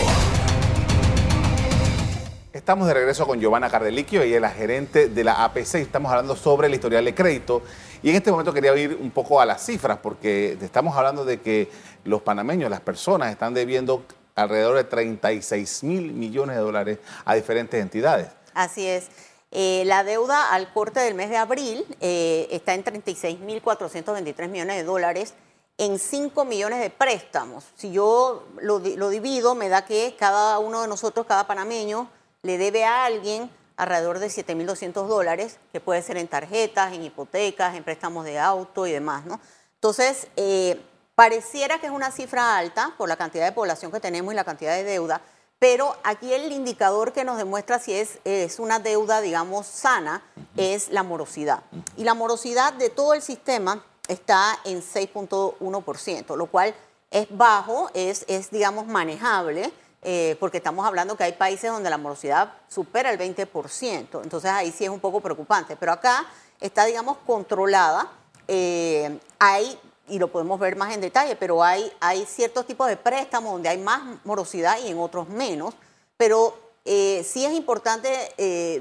Estamos 2.54 2.88
de 2.88 2.94
regreso 2.94 3.28
con 3.28 3.40
Giovanna 3.40 3.70
Cardeliquio, 3.70 4.22
ella 4.22 4.38
es 4.38 4.42
la 4.42 4.50
gerente 4.50 5.10
de 5.10 5.24
la 5.24 5.44
APC. 5.44 5.76
Estamos 5.76 6.12
hablando 6.12 6.36
sobre 6.36 6.68
el 6.68 6.74
historial 6.74 7.04
de 7.04 7.14
crédito. 7.14 7.62
Y 8.06 8.12
en 8.12 8.18
este 8.18 8.30
momento 8.30 8.54
quería 8.54 8.78
ir 8.78 9.00
un 9.02 9.10
poco 9.10 9.42
a 9.42 9.48
las 9.48 9.66
cifras, 9.66 9.98
porque 9.98 10.60
estamos 10.62 10.96
hablando 10.96 11.26
de 11.26 11.42
que 11.42 11.72
los 12.04 12.22
panameños, 12.22 12.70
las 12.70 12.82
personas, 12.82 13.32
están 13.32 13.56
debiendo 13.56 14.06
alrededor 14.36 14.76
de 14.76 14.84
36 14.84 15.84
mil 15.84 16.14
millones 16.14 16.56
de 16.56 16.62
dólares 16.62 17.00
a 17.26 17.34
diferentes 17.34 17.82
entidades. 17.82 18.28
Así 18.54 18.86
es. 18.86 19.08
Eh, 19.50 19.82
la 19.88 20.04
deuda 20.04 20.54
al 20.54 20.72
corte 20.72 21.00
del 21.00 21.16
mes 21.16 21.32
de 21.32 21.38
abril 21.38 21.84
eh, 22.00 22.48
está 22.52 22.76
en 22.76 22.84
36 22.84 23.40
mil 23.40 23.64
423 23.64 24.52
millones 24.52 24.76
de 24.76 24.84
dólares 24.84 25.34
en 25.80 25.98
5 25.98 26.46
millones 26.46 26.82
de 26.82 26.92
préstamos. 26.92 27.66
Si 27.76 27.92
yo 27.92 28.46
lo 28.62 29.10
divido, 29.10 29.56
me 29.56 29.68
da 29.68 29.84
que 29.84 30.16
cada 30.16 30.60
uno 30.60 30.84
de 30.84 30.88
nosotros, 30.88 31.26
cada 31.26 31.48
panameño, 31.48 32.08
le 32.44 32.60
debe 32.60 32.84
a 32.84 33.06
alguien 33.06 33.50
alrededor 33.78 34.20
de 34.20 34.28
7.200 34.28 35.08
dólares, 35.08 35.60
que 35.72 35.80
puede 35.80 36.02
ser 36.02 36.18
en 36.18 36.28
tarjetas, 36.28 36.94
en 36.94 37.04
hipotecas, 37.04 37.76
en 37.76 37.84
préstamos 37.84 38.26
de 38.26 38.40
auto 38.40 38.88
y 38.88 38.92
demás, 38.92 39.26
¿no? 39.26 39.40
Entonces, 39.76 40.28
eh, 40.36 40.80
Pareciera 41.16 41.80
que 41.80 41.86
es 41.86 41.94
una 41.94 42.12
cifra 42.12 42.58
alta 42.58 42.94
por 42.98 43.08
la 43.08 43.16
cantidad 43.16 43.46
de 43.46 43.54
población 43.54 43.90
que 43.90 44.02
tenemos 44.02 44.34
y 44.34 44.36
la 44.36 44.44
cantidad 44.44 44.76
de 44.76 44.84
deuda, 44.84 45.22
pero 45.60 45.96
aquí 46.04 46.34
el 46.34 46.52
indicador 46.52 47.14
que 47.14 47.24
nos 47.24 47.38
demuestra 47.38 47.80
si 47.80 47.94
es, 47.94 48.20
es 48.26 48.60
una 48.60 48.80
deuda, 48.80 49.22
digamos, 49.22 49.66
sana, 49.66 50.22
es 50.58 50.90
la 50.90 51.04
morosidad. 51.04 51.64
Y 51.96 52.04
la 52.04 52.14
morosidad 52.14 52.74
de 52.74 52.90
todo 52.90 53.14
el 53.14 53.22
sistema 53.22 53.86
está 54.10 54.60
en 54.66 54.82
6.1%, 54.82 56.36
lo 56.36 56.48
cual 56.48 56.76
es 57.12 57.28
bajo, 57.30 57.90
es, 57.94 58.26
es 58.28 58.52
digamos, 58.52 58.86
manejable, 58.86 59.72
eh, 60.08 60.38
porque 60.40 60.58
estamos 60.58 60.86
hablando 60.86 61.18
que 61.18 61.24
hay 61.24 61.34
países 61.34 61.72
donde 61.72 61.90
la 61.90 61.98
morosidad 61.98 62.54
supera 62.68 63.10
el 63.10 63.18
20%, 63.18 64.22
entonces 64.22 64.52
ahí 64.52 64.72
sí 64.72 64.84
es 64.84 64.92
un 64.92 65.00
poco 65.00 65.20
preocupante, 65.20 65.76
pero 65.76 65.92
acá 65.92 66.28
está, 66.62 66.86
digamos, 66.86 67.18
controlada. 67.26 68.12
Eh, 68.48 69.18
hay 69.40 69.80
y 70.08 70.20
lo 70.20 70.28
podemos 70.28 70.60
ver 70.60 70.76
más 70.76 70.94
en 70.94 71.02
detalle, 71.02 71.36
pero 71.36 71.64
hay, 71.64 71.92
ciertos 72.28 72.68
tipos 72.68 72.88
de 72.88 72.98
préstamos 72.98 73.54
donde 73.54 73.70
hay 73.70 73.80
más 73.80 74.20
morosidad 74.24 74.78
y 74.86 74.90
en 74.90 75.00
otros 75.00 75.28
menos, 75.28 75.74
pero 76.18 76.56
eh, 76.86 77.26
sí 77.28 77.44
es 77.44 77.54
importante 77.54 78.08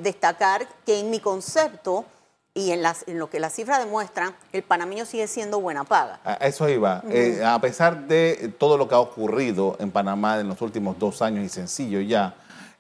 destacar 0.03 0.69
que 0.85 1.01
en 1.01 1.09
mi 1.09 1.21
concepto 1.21 2.05
y 2.55 2.71
en, 2.71 2.83
las, 2.83 3.07
en, 3.09 3.19
lo 3.19 3.29
que 3.29 3.41
las 3.41 3.53
cifras 3.53 3.81
demuestran, 3.85 4.35
el 4.53 4.63
panameño 4.63 5.05
sigue 5.07 5.27
siendo 5.27 5.61
buena 5.61 5.85
paga. 5.85 6.21
A 6.25 6.35
eso 6.47 6.69
iba. 6.69 7.03
Eh, 7.11 7.43
a 7.45 7.59
pesar 7.61 8.07
de 8.07 8.55
todo 8.59 8.79
lo 8.79 8.89
que 8.89 8.95
ha 8.95 9.01
ocurrido 9.01 9.77
en 9.81 9.91
Panamá 9.91 10.39
en 10.39 10.49
los 10.49 10.63
últimos 10.63 10.99
dos 10.99 11.21
años 11.21 11.45
y 11.45 11.49
sencillo 11.49 12.01
ya, 12.01 12.37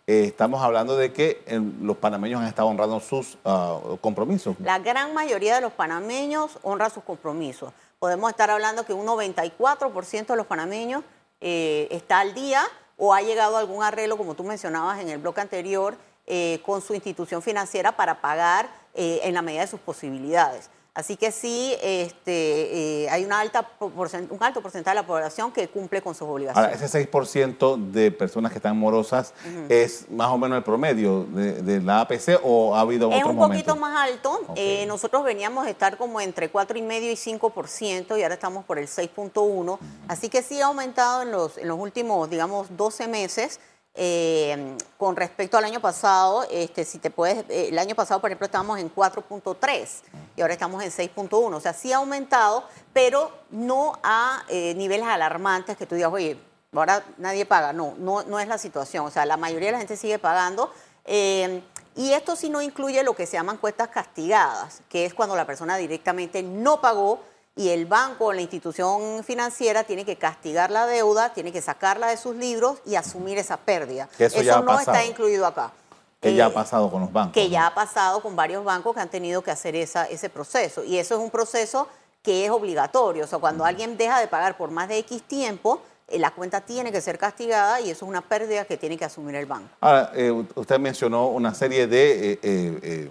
estamos 0.07 0.63
hablando 0.63 0.97
de 0.97 1.13
que 1.13 1.43
los 1.81 1.97
panameños 1.97 2.41
han 2.41 2.47
estado 2.47 2.69
honrando 2.69 3.01
sus 3.01 3.37
ah, 3.45 3.81
compromisos. 4.01 4.55
La 4.61 4.79
gran 4.79 5.13
mayoría 5.13 5.55
de 5.57 5.61
los 5.61 5.73
panameños 5.73 6.59
honra 6.63 6.89
sus 6.91 7.03
compromisos 7.03 7.73
podemos 8.05 8.29
estar 8.29 8.51
hablando 8.51 8.85
que 8.85 8.93
un 8.93 9.07
94% 9.07 10.27
de 10.27 10.37
los 10.37 10.45
panameños 10.45 11.03
eh, 11.41 11.89
está 11.91 12.21
al 12.21 12.35
día 12.35 12.63
o 12.99 13.15
ha 13.15 13.23
llegado 13.23 13.57
a 13.57 13.61
algún 13.61 13.83
arreglo, 13.83 14.19
como 14.19 14.35
tú 14.35 14.45
mencionabas 14.45 15.01
en 15.01 15.09
el 15.09 15.17
bloque 15.17 15.41
anterior, 15.41 15.97
eh, 16.27 16.61
con 16.67 16.83
su 16.83 16.93
institución 16.93 17.41
financiera 17.41 17.93
para 17.93 18.21
pagar 18.21 18.69
eh, 18.95 19.21
en 19.23 19.35
la 19.35 19.43
medida 19.43 19.63
de 19.63 19.67
sus 19.67 19.81
posibilidades. 19.81 20.71
Así 20.95 21.17
que 21.17 21.33
sí, 21.33 21.75
este, 21.83 23.03
eh, 23.03 23.11
hay 23.11 23.25
una 23.25 23.41
alta 23.41 23.69
un 23.81 24.39
alto 24.41 24.63
porcentaje 24.63 24.95
de 24.97 25.03
la 25.03 25.05
población 25.05 25.51
que 25.51 25.67
cumple 25.67 26.01
con 26.01 26.15
sus 26.15 26.29
obligaciones. 26.29 26.73
Ahora, 26.73 26.87
ese 26.87 27.11
6% 27.11 27.91
de 27.91 28.13
personas 28.13 28.53
que 28.53 28.59
están 28.59 28.79
morosas 28.79 29.35
es 29.69 30.09
más 30.09 30.29
o 30.29 30.39
menos 30.39 30.57
el 30.57 30.63
promedio 30.63 31.25
de, 31.25 31.81
la 31.81 32.03
APC 32.03 32.39
o 32.45 32.77
ha 32.77 32.81
habido 32.83 33.09
otros 33.09 33.23
Es 33.23 33.27
un 33.27 33.37
poquito 33.37 33.75
más 33.75 34.09
alto. 34.09 34.41
Eh, 34.55 34.85
nosotros 34.87 35.25
veníamos 35.25 35.67
a 35.67 35.71
estar 35.71 35.97
como 35.97 36.21
entre 36.21 36.53
4,5 36.53 37.03
y 37.03 37.39
5% 37.41 38.17
y 38.17 38.23
ahora 38.23 38.35
estamos 38.35 38.65
por 38.65 38.79
el 38.79 38.87
6.1%. 38.87 39.79
Así 40.07 40.29
que 40.29 40.43
sí 40.43 40.61
ha 40.61 40.67
aumentado 40.67 41.23
en 41.23 41.33
los, 41.33 41.59
en 41.59 41.67
los 41.67 41.79
últimos, 41.81 42.31
digamos, 42.31 42.69
12 42.77 43.09
meses. 43.09 43.59
Eh, 43.97 44.77
con 44.97 45.15
respecto 45.15 45.57
al 45.57 45.65
año 45.65 45.81
pasado, 45.81 46.45
este, 46.51 46.85
si 46.85 46.99
te 46.99 47.11
puedes, 47.11 47.45
eh, 47.49 47.69
el 47.69 47.79
año 47.79 47.95
pasado, 47.95 48.21
por 48.21 48.29
ejemplo, 48.29 48.47
estábamos 48.47 48.81
en 48.81 48.93
4.3 48.93 49.89
y 50.35 50.41
ahora 50.41 50.53
estamos 50.53 50.83
en 50.83 50.91
6.1. 50.91 51.55
O 51.55 51.61
sea, 51.61 51.73
sí 51.73 51.93
ha 51.93 51.99
aumentado, 51.99 52.65
pero 52.93 53.31
no 53.51 53.99
a 54.03 54.45
eh, 54.49 54.75
niveles 54.75 55.07
alarmantes 55.07 55.77
que 55.77 55.87
tú 55.87 55.95
digas, 55.95 56.13
oye, 56.13 56.37
ahora 56.73 57.05
nadie 57.19 57.47
paga. 57.47 57.73
No, 57.73 57.95
no, 57.99 58.25
no 58.25 58.41
es 58.41 58.49
la 58.49 58.59
situación. 58.59 59.07
O 59.07 59.11
sea, 59.13 59.27
la 59.27 59.37
mayoría 59.37 59.69
de 59.69 59.73
la 59.73 59.79
gente 59.79 59.97
sigue 59.97 60.19
pagando. 60.19 60.73
y 61.07 62.13
esto 62.13 62.35
sí 62.35 62.51
no 62.51 62.61
incluye 62.63 63.05
lo 63.05 63.15
que 63.15 63.27
se 63.27 63.35
llaman 63.35 63.59
cuentas 63.59 63.89
castigadas, 63.89 64.81
que 64.89 65.05
es 65.05 65.15
cuando 65.15 65.37
la 65.37 65.47
persona 65.47 65.77
directamente 65.77 66.43
no 66.43 66.81
pagó 66.81 67.21
y 67.57 67.69
el 67.69 67.87
banco 67.87 68.27
o 68.27 68.33
la 68.33 68.41
institución 68.41 69.23
financiera 69.23 69.85
tiene 69.85 70.05
que 70.05 70.17
castigar 70.17 70.71
la 70.71 70.87
deuda, 70.87 71.33
tiene 71.33 71.53
que 71.53 71.63
sacarla 71.63 72.09
de 72.09 72.17
sus 72.17 72.35
libros 72.35 72.79
y 72.85 72.97
asumir 72.97 73.39
esa 73.39 73.57
pérdida. 73.57 74.09
eso, 74.19 74.63
no 74.63 74.79
está 74.79 75.05
incluido 75.05 75.47
acá. 75.47 75.73
Que 76.21 76.35
ya 76.35 76.47
ha 76.47 76.49
eh, 76.49 76.53
pasado 76.53 76.91
con 76.91 77.03
los 77.03 77.13
bancos. 77.13 77.35
Que 77.35 77.49
ya 77.49 77.67
ha 77.67 77.75
pasado 77.75 78.21
con 78.23 78.35
varios 78.35 78.65
bancos 78.65 78.95
que 78.95 79.01
han 79.01 79.11
tenido 79.11 79.43
que 79.43 79.51
hacer 79.51 79.77
esa, 79.77 80.07
ese 80.07 80.31
proceso. 80.31 80.83
Y 80.83 80.99
eso 80.99 81.15
es 81.15 81.21
un 81.21 81.31
proceso 81.31 81.87
que 82.23 82.47
es 82.47 82.51
obligatorio. 82.51 83.25
O 83.25 83.27
sea, 83.27 83.39
cuando 83.39 83.65
alguien 83.65 83.97
deja 83.97 84.19
de 84.19 84.27
pagar 84.27 84.57
por 84.57 84.71
más 84.71 84.89
de 84.89 84.99
X 84.99 85.23
tiempo, 85.23 85.81
eh, 86.09 86.19
la 86.19 86.33
cuenta 86.33 86.63
tiene 86.63 86.91
que 86.91 87.01
ser 87.01 87.19
castigada 87.19 87.81
y 87.81 87.91
eso 87.91 88.05
es 88.05 88.09
una 88.09 88.23
pérdida 88.23 88.65
que 88.65 88.79
tiene 88.79 88.97
que 88.97 89.05
asumir 89.05 89.37
el 89.37 89.47
banco. 89.47 89.69
Ahora, 89.81 90.11
eh, 90.15 90.31
usted 90.31 90.79
mencionó 90.81 91.29
una 91.29 91.55
serie 91.55 91.87
de 91.87 93.11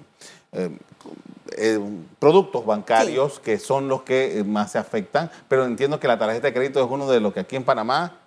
eh, 1.58 1.80
productos 2.20 2.66
bancarios 2.66 3.40
que 3.40 3.60
son 3.60 3.88
los 3.88 4.04
que 4.04 4.40
eh, 4.40 4.44
más 4.44 4.72
se 4.72 4.78
afectan, 4.78 5.32
pero 5.48 5.66
entiendo 5.66 6.00
que 6.00 6.08
la 6.08 6.18
tarjeta 6.18 6.48
de 6.48 6.54
crédito 6.54 6.84
es 6.84 6.90
uno 6.90 7.10
de 7.10 7.20
los 7.20 7.34
que 7.34 7.42
aquí 7.42 7.56
en 7.56 7.64
Panamá... 7.64 8.20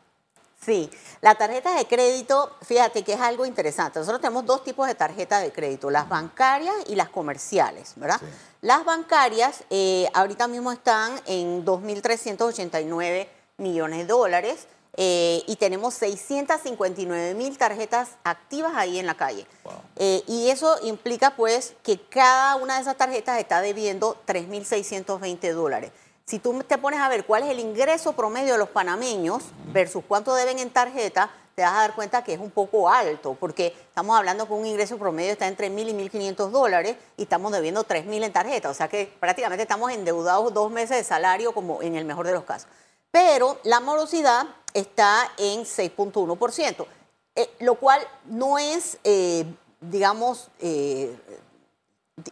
Sí, 0.65 0.91
la 1.21 1.35
tarjeta 1.37 1.77
de 1.77 1.87
crédito, 1.87 2.51
fíjate 2.63 3.05
que 3.05 3.13
es 3.13 3.21
algo 3.21 3.47
interesante. 3.47 4.01
Nosotros 4.01 4.21
tenemos 4.21 4.47
dos 4.47 4.65
tipos 4.65 4.89
de 4.89 4.95
tarjetas 4.95 5.43
de 5.43 5.53
crédito, 5.53 5.91
las 5.91 6.09
bancarias 6.09 6.75
y 6.89 6.97
las 6.97 7.09
comerciales, 7.09 7.93
¿verdad? 7.97 8.21
Las 8.63 8.85
bancarias 8.85 9.63
eh, 9.71 10.09
ahorita 10.13 10.49
mismo 10.49 10.73
están 10.73 11.13
en 11.27 11.65
2.389 11.65 13.29
millones 13.59 13.99
de 13.99 14.07
dólares 14.07 14.67
eh, 14.97 15.43
y 15.47 15.57
tenemos 15.57 15.95
659 15.95 17.35
mil 17.35 17.57
tarjetas 17.59 18.17
activas 18.25 18.73
ahí 18.75 18.99
en 18.99 19.07
la 19.07 19.15
calle. 19.15 19.47
Eh, 19.97 20.23
y 20.27 20.51
eso 20.51 20.77
implica 20.83 21.37
pues 21.37 21.75
que 21.83 21.99
cada 22.01 22.57
una 22.57 22.77
de 22.77 22.83
esas 22.83 22.97
tarjetas 22.97 23.39
está 23.39 23.61
debiendo 23.61 24.17
3.620 24.27 25.53
dólares. 25.53 25.91
Si 26.25 26.39
tú 26.39 26.63
te 26.65 26.77
pones 26.77 27.01
a 27.01 27.09
ver 27.09 27.25
cuál 27.25 27.45
es 27.45 27.51
el 27.51 27.61
ingreso 27.61 28.13
promedio 28.15 28.53
de 28.53 28.59
los 28.59 28.69
panameños 28.69 29.43
versus 29.73 30.05
cuánto 30.07 30.35
deben 30.35 30.59
en 30.59 30.71
tarjeta, 30.71 31.31
te 31.55 31.63
vas 31.63 31.73
a 31.73 31.81
dar 31.81 31.95
cuenta 31.95 32.23
que 32.23 32.35
es 32.35 32.41
un 32.41 32.51
poco 32.51 32.91
alto, 32.91 33.37
porque 33.39 33.69
estamos 33.89 34.19
hablando 34.19 34.47
que 34.47 34.53
un 34.53 34.67
ingreso 34.67 34.99
promedio 34.99 35.33
está 35.33 35.47
entre 35.47 35.71
1.000 35.71 35.89
y 35.89 36.09
1.500 36.11 36.51
dólares 36.51 36.97
y 37.17 37.23
estamos 37.23 37.53
debiendo 37.53 37.85
3.000 37.85 38.25
en 38.25 38.33
tarjeta. 38.33 38.69
O 38.69 38.75
sea 38.75 38.89
que 38.89 39.11
prácticamente 39.21 39.63
estamos 39.63 39.91
endeudados 39.93 40.53
dos 40.53 40.71
meses 40.71 40.99
de 40.99 41.05
salario 41.05 41.53
como 41.53 41.81
en 41.81 41.95
el 41.95 42.05
mejor 42.05 42.27
de 42.27 42.33
los 42.33 42.45
casos 42.45 42.69
pero 43.17 43.59
la 43.65 43.81
morosidad 43.81 44.47
está 44.75 45.33
en 45.39 45.61
6.1%, 45.63 46.87
eh, 47.35 47.49
lo 47.61 47.77
cual 47.77 48.07
no 48.27 48.59
es, 48.59 48.99
eh, 49.05 49.47
digamos, 49.81 50.51
eh, 50.61 51.15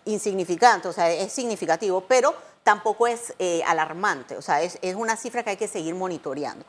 insignificante, 0.05 0.89
o 0.89 0.93
sea, 0.93 1.11
es 1.11 1.33
significativo, 1.33 2.03
pero 2.03 2.35
tampoco 2.63 3.07
es 3.07 3.35
alarmante, 3.67 4.37
o 4.37 4.43
sea, 4.43 4.63
es, 4.63 4.79
es, 4.81 4.95
una 4.95 5.17
cifra 5.17 5.43
que 5.43 5.51
hay 5.51 5.57
que 5.57 5.69
seguir 5.69 5.95
monitoreando. 5.95 6.65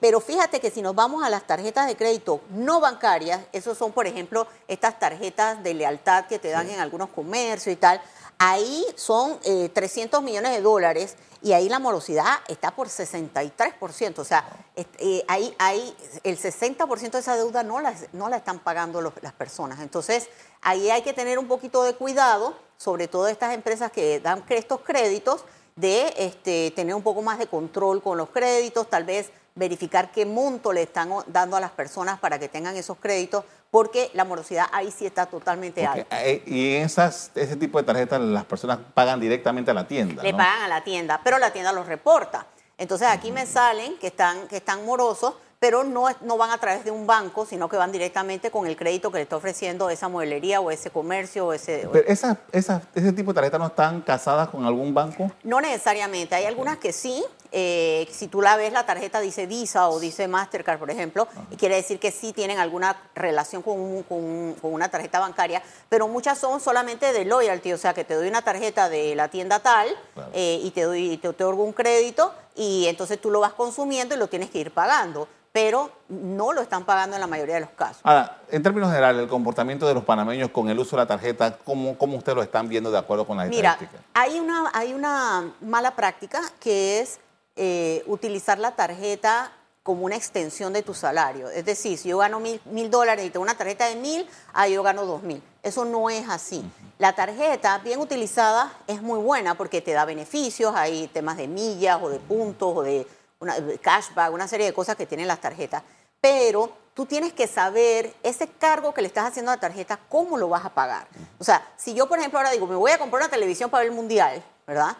Pero 0.00 0.20
fíjate 0.20 0.60
que 0.60 0.70
si 0.70 0.82
nos 0.82 0.94
vamos 0.94 1.24
a 1.24 1.30
las 1.30 1.46
tarjetas 1.46 1.86
de 1.86 1.96
crédito 1.96 2.40
no 2.50 2.80
bancarias, 2.80 3.40
esos 3.52 3.78
son, 3.78 3.92
por 3.92 4.06
ejemplo, 4.06 4.46
estas 4.68 4.98
tarjetas 4.98 5.62
de 5.62 5.74
lealtad 5.74 6.26
que 6.26 6.38
te 6.38 6.50
dan 6.50 6.68
en 6.68 6.80
algunos 6.80 7.08
comercios 7.10 7.72
y 7.72 7.76
tal, 7.76 8.00
ahí 8.38 8.84
son 8.96 9.38
300 9.40 10.22
millones 10.22 10.52
de 10.52 10.60
dólares 10.60 11.16
y 11.42 11.52
ahí 11.52 11.68
la 11.68 11.78
morosidad 11.78 12.40
está 12.48 12.70
por 12.72 12.88
63%. 12.88 14.18
O 14.18 14.24
sea, 14.24 14.44
eh, 14.76 15.24
ahí, 15.28 15.54
ahí 15.58 15.94
el 16.24 16.38
60% 16.38 17.10
de 17.10 17.18
esa 17.18 17.36
deuda 17.36 17.62
no 17.62 17.80
la, 17.80 17.94
no 18.12 18.28
la 18.28 18.38
están 18.38 18.58
pagando 18.58 19.00
las 19.02 19.32
personas. 19.34 19.80
Entonces, 19.80 20.28
ahí 20.62 20.90
hay 20.90 21.02
que 21.02 21.12
tener 21.12 21.38
un 21.38 21.46
poquito 21.46 21.82
de 21.84 21.94
cuidado, 21.94 22.54
sobre 22.78 23.08
todo 23.08 23.28
estas 23.28 23.54
empresas 23.54 23.92
que 23.92 24.20
dan 24.20 24.42
estos 24.48 24.80
créditos, 24.80 25.44
de 25.76 26.14
este, 26.16 26.70
tener 26.70 26.94
un 26.94 27.02
poco 27.02 27.20
más 27.20 27.38
de 27.38 27.46
control 27.46 28.02
con 28.02 28.16
los 28.16 28.30
créditos, 28.30 28.88
tal 28.88 29.04
vez 29.04 29.30
verificar 29.54 30.10
qué 30.10 30.26
monto 30.26 30.72
le 30.72 30.82
están 30.82 31.10
dando 31.28 31.56
a 31.56 31.60
las 31.60 31.70
personas 31.70 32.18
para 32.18 32.38
que 32.38 32.48
tengan 32.48 32.76
esos 32.76 32.98
créditos, 32.98 33.44
porque 33.70 34.10
la 34.14 34.24
morosidad 34.24 34.66
ahí 34.72 34.90
sí 34.90 35.06
está 35.06 35.26
totalmente 35.26 35.86
alta. 35.86 36.24
Eh, 36.24 36.42
y 36.46 36.74
esas, 36.74 37.30
ese 37.34 37.56
tipo 37.56 37.78
de 37.78 37.84
tarjetas 37.84 38.20
las 38.20 38.44
personas 38.44 38.78
pagan 38.94 39.20
directamente 39.20 39.70
a 39.70 39.74
la 39.74 39.86
tienda. 39.86 40.22
Le 40.22 40.32
pagan 40.32 40.62
a 40.62 40.68
la 40.68 40.82
tienda, 40.82 41.20
pero 41.22 41.38
la 41.38 41.52
tienda 41.52 41.72
los 41.72 41.86
reporta. 41.86 42.46
Entonces 42.78 43.08
aquí 43.08 43.30
me 43.30 43.46
salen 43.46 43.96
que 43.98 44.08
están, 44.08 44.48
que 44.48 44.56
están 44.56 44.84
morosos, 44.84 45.34
pero 45.60 45.84
no, 45.84 46.08
no 46.22 46.36
van 46.36 46.50
a 46.50 46.58
través 46.58 46.84
de 46.84 46.90
un 46.90 47.06
banco, 47.06 47.46
sino 47.46 47.68
que 47.68 47.76
van 47.76 47.90
directamente 47.90 48.50
con 48.50 48.66
el 48.66 48.76
crédito 48.76 49.10
que 49.10 49.18
le 49.18 49.22
está 49.22 49.36
ofreciendo 49.36 49.88
esa 49.88 50.08
modelería 50.08 50.60
o 50.60 50.70
ese 50.70 50.90
comercio 50.90 51.46
o 51.46 51.52
ese... 51.52 51.88
Pero 51.90 52.06
esas, 52.06 52.36
ese 52.52 53.12
tipo 53.12 53.32
de 53.32 53.36
tarjetas 53.36 53.60
no 53.60 53.68
están 53.68 54.02
casadas 54.02 54.48
con 54.48 54.64
algún 54.66 54.92
banco? 54.92 55.30
No 55.42 55.60
necesariamente, 55.60 56.34
hay 56.34 56.44
algunas 56.44 56.78
que 56.78 56.92
sí. 56.92 57.24
Eh, 57.56 58.08
si 58.10 58.26
tú 58.26 58.42
la 58.42 58.56
ves, 58.56 58.72
la 58.72 58.84
tarjeta 58.84 59.20
dice 59.20 59.46
Visa 59.46 59.88
o 59.88 60.00
dice 60.00 60.26
Mastercard, 60.26 60.76
por 60.76 60.90
ejemplo, 60.90 61.28
y 61.52 61.56
quiere 61.56 61.76
decir 61.76 62.00
que 62.00 62.10
sí 62.10 62.32
tienen 62.32 62.58
alguna 62.58 62.96
relación 63.14 63.62
con, 63.62 64.02
con, 64.02 64.56
una 64.62 64.88
tarjeta 64.88 65.20
bancaria, 65.20 65.62
pero 65.88 66.08
muchas 66.08 66.36
son 66.36 66.60
solamente 66.60 67.12
de 67.12 67.24
loyalty, 67.24 67.72
o 67.72 67.78
sea, 67.78 67.94
que 67.94 68.02
te 68.02 68.14
doy 68.14 68.26
una 68.26 68.42
tarjeta 68.42 68.88
de 68.88 69.14
la 69.14 69.28
tienda 69.28 69.60
tal 69.60 69.86
eh, 70.32 70.58
y 70.64 70.72
te, 70.72 70.82
doy, 70.82 71.16
te 71.18 71.28
otorgo 71.28 71.62
un 71.62 71.72
crédito 71.72 72.34
y 72.56 72.86
entonces 72.88 73.20
tú 73.20 73.30
lo 73.30 73.38
vas 73.38 73.52
consumiendo 73.52 74.16
y 74.16 74.18
lo 74.18 74.26
tienes 74.26 74.50
que 74.50 74.58
ir 74.58 74.72
pagando 74.72 75.28
pero 75.52 75.88
no 76.08 76.52
lo 76.52 76.62
están 76.62 76.84
pagando 76.84 77.14
en 77.14 77.20
la 77.20 77.28
mayoría 77.28 77.54
de 77.54 77.60
los 77.60 77.70
casos. 77.70 78.00
Ahora, 78.02 78.38
en 78.50 78.60
términos 78.60 78.88
generales, 78.88 79.22
el 79.22 79.28
comportamiento 79.28 79.86
de 79.86 79.94
los 79.94 80.02
panameños 80.02 80.50
con 80.50 80.68
el 80.68 80.76
uso 80.76 80.96
de 80.96 81.02
la 81.02 81.06
tarjeta, 81.06 81.58
¿cómo, 81.58 81.96
cómo 81.96 82.16
ustedes 82.16 82.34
lo 82.34 82.42
están 82.42 82.68
viendo 82.68 82.90
de 82.90 82.98
acuerdo 82.98 83.24
con 83.24 83.36
la 83.36 83.44
Mira, 83.44 83.78
hay 84.14 84.40
una, 84.40 84.68
hay 84.74 84.92
una 84.92 85.52
mala 85.60 85.92
práctica 85.92 86.40
que 86.58 86.98
es 86.98 87.20
eh, 87.56 88.02
utilizar 88.06 88.58
la 88.58 88.74
tarjeta 88.74 89.52
como 89.84 90.06
una 90.06 90.16
extensión 90.16 90.72
de 90.72 90.82
tu 90.82 90.94
salario. 90.94 91.50
Es 91.50 91.66
decir, 91.66 91.98
si 91.98 92.08
yo 92.08 92.18
gano 92.18 92.40
mil, 92.40 92.60
mil 92.64 92.90
dólares 92.90 93.26
y 93.26 93.30
tengo 93.30 93.42
una 93.42 93.56
tarjeta 93.56 93.86
de 93.86 93.96
mil, 93.96 94.26
ah, 94.54 94.66
yo 94.66 94.82
gano 94.82 95.04
dos 95.04 95.22
mil. 95.22 95.42
Eso 95.62 95.84
no 95.84 96.08
es 96.08 96.26
así. 96.28 96.64
La 96.98 97.14
tarjeta 97.14 97.78
bien 97.78 98.00
utilizada 98.00 98.72
es 98.86 99.02
muy 99.02 99.18
buena 99.18 99.56
porque 99.56 99.82
te 99.82 99.92
da 99.92 100.06
beneficios, 100.06 100.74
hay 100.74 101.06
temas 101.08 101.36
de 101.36 101.48
millas 101.48 102.00
o 102.02 102.08
de 102.08 102.18
puntos 102.18 102.72
o 102.74 102.82
de 102.82 103.06
una, 103.40 103.56
cashback, 103.82 104.32
una 104.32 104.48
serie 104.48 104.66
de 104.66 104.72
cosas 104.72 104.96
que 104.96 105.04
tienen 105.04 105.28
las 105.28 105.40
tarjetas. 105.40 105.82
Pero 106.18 106.72
tú 106.94 107.04
tienes 107.04 107.34
que 107.34 107.46
saber 107.46 108.14
ese 108.22 108.48
cargo 108.48 108.94
que 108.94 109.02
le 109.02 109.08
estás 109.08 109.26
haciendo 109.26 109.50
a 109.52 109.56
la 109.56 109.60
tarjeta, 109.60 110.00
cómo 110.08 110.38
lo 110.38 110.48
vas 110.48 110.64
a 110.64 110.70
pagar. 110.70 111.06
O 111.38 111.44
sea, 111.44 111.62
si 111.76 111.92
yo, 111.92 112.08
por 112.08 112.18
ejemplo, 112.18 112.38
ahora 112.38 112.52
digo, 112.52 112.66
me 112.66 112.76
voy 112.76 112.92
a 112.92 112.98
comprar 112.98 113.20
una 113.20 113.30
televisión 113.30 113.68
para 113.68 113.82
ver 113.82 113.90
el 113.90 113.96
mundial, 113.96 114.42
¿verdad? 114.66 114.96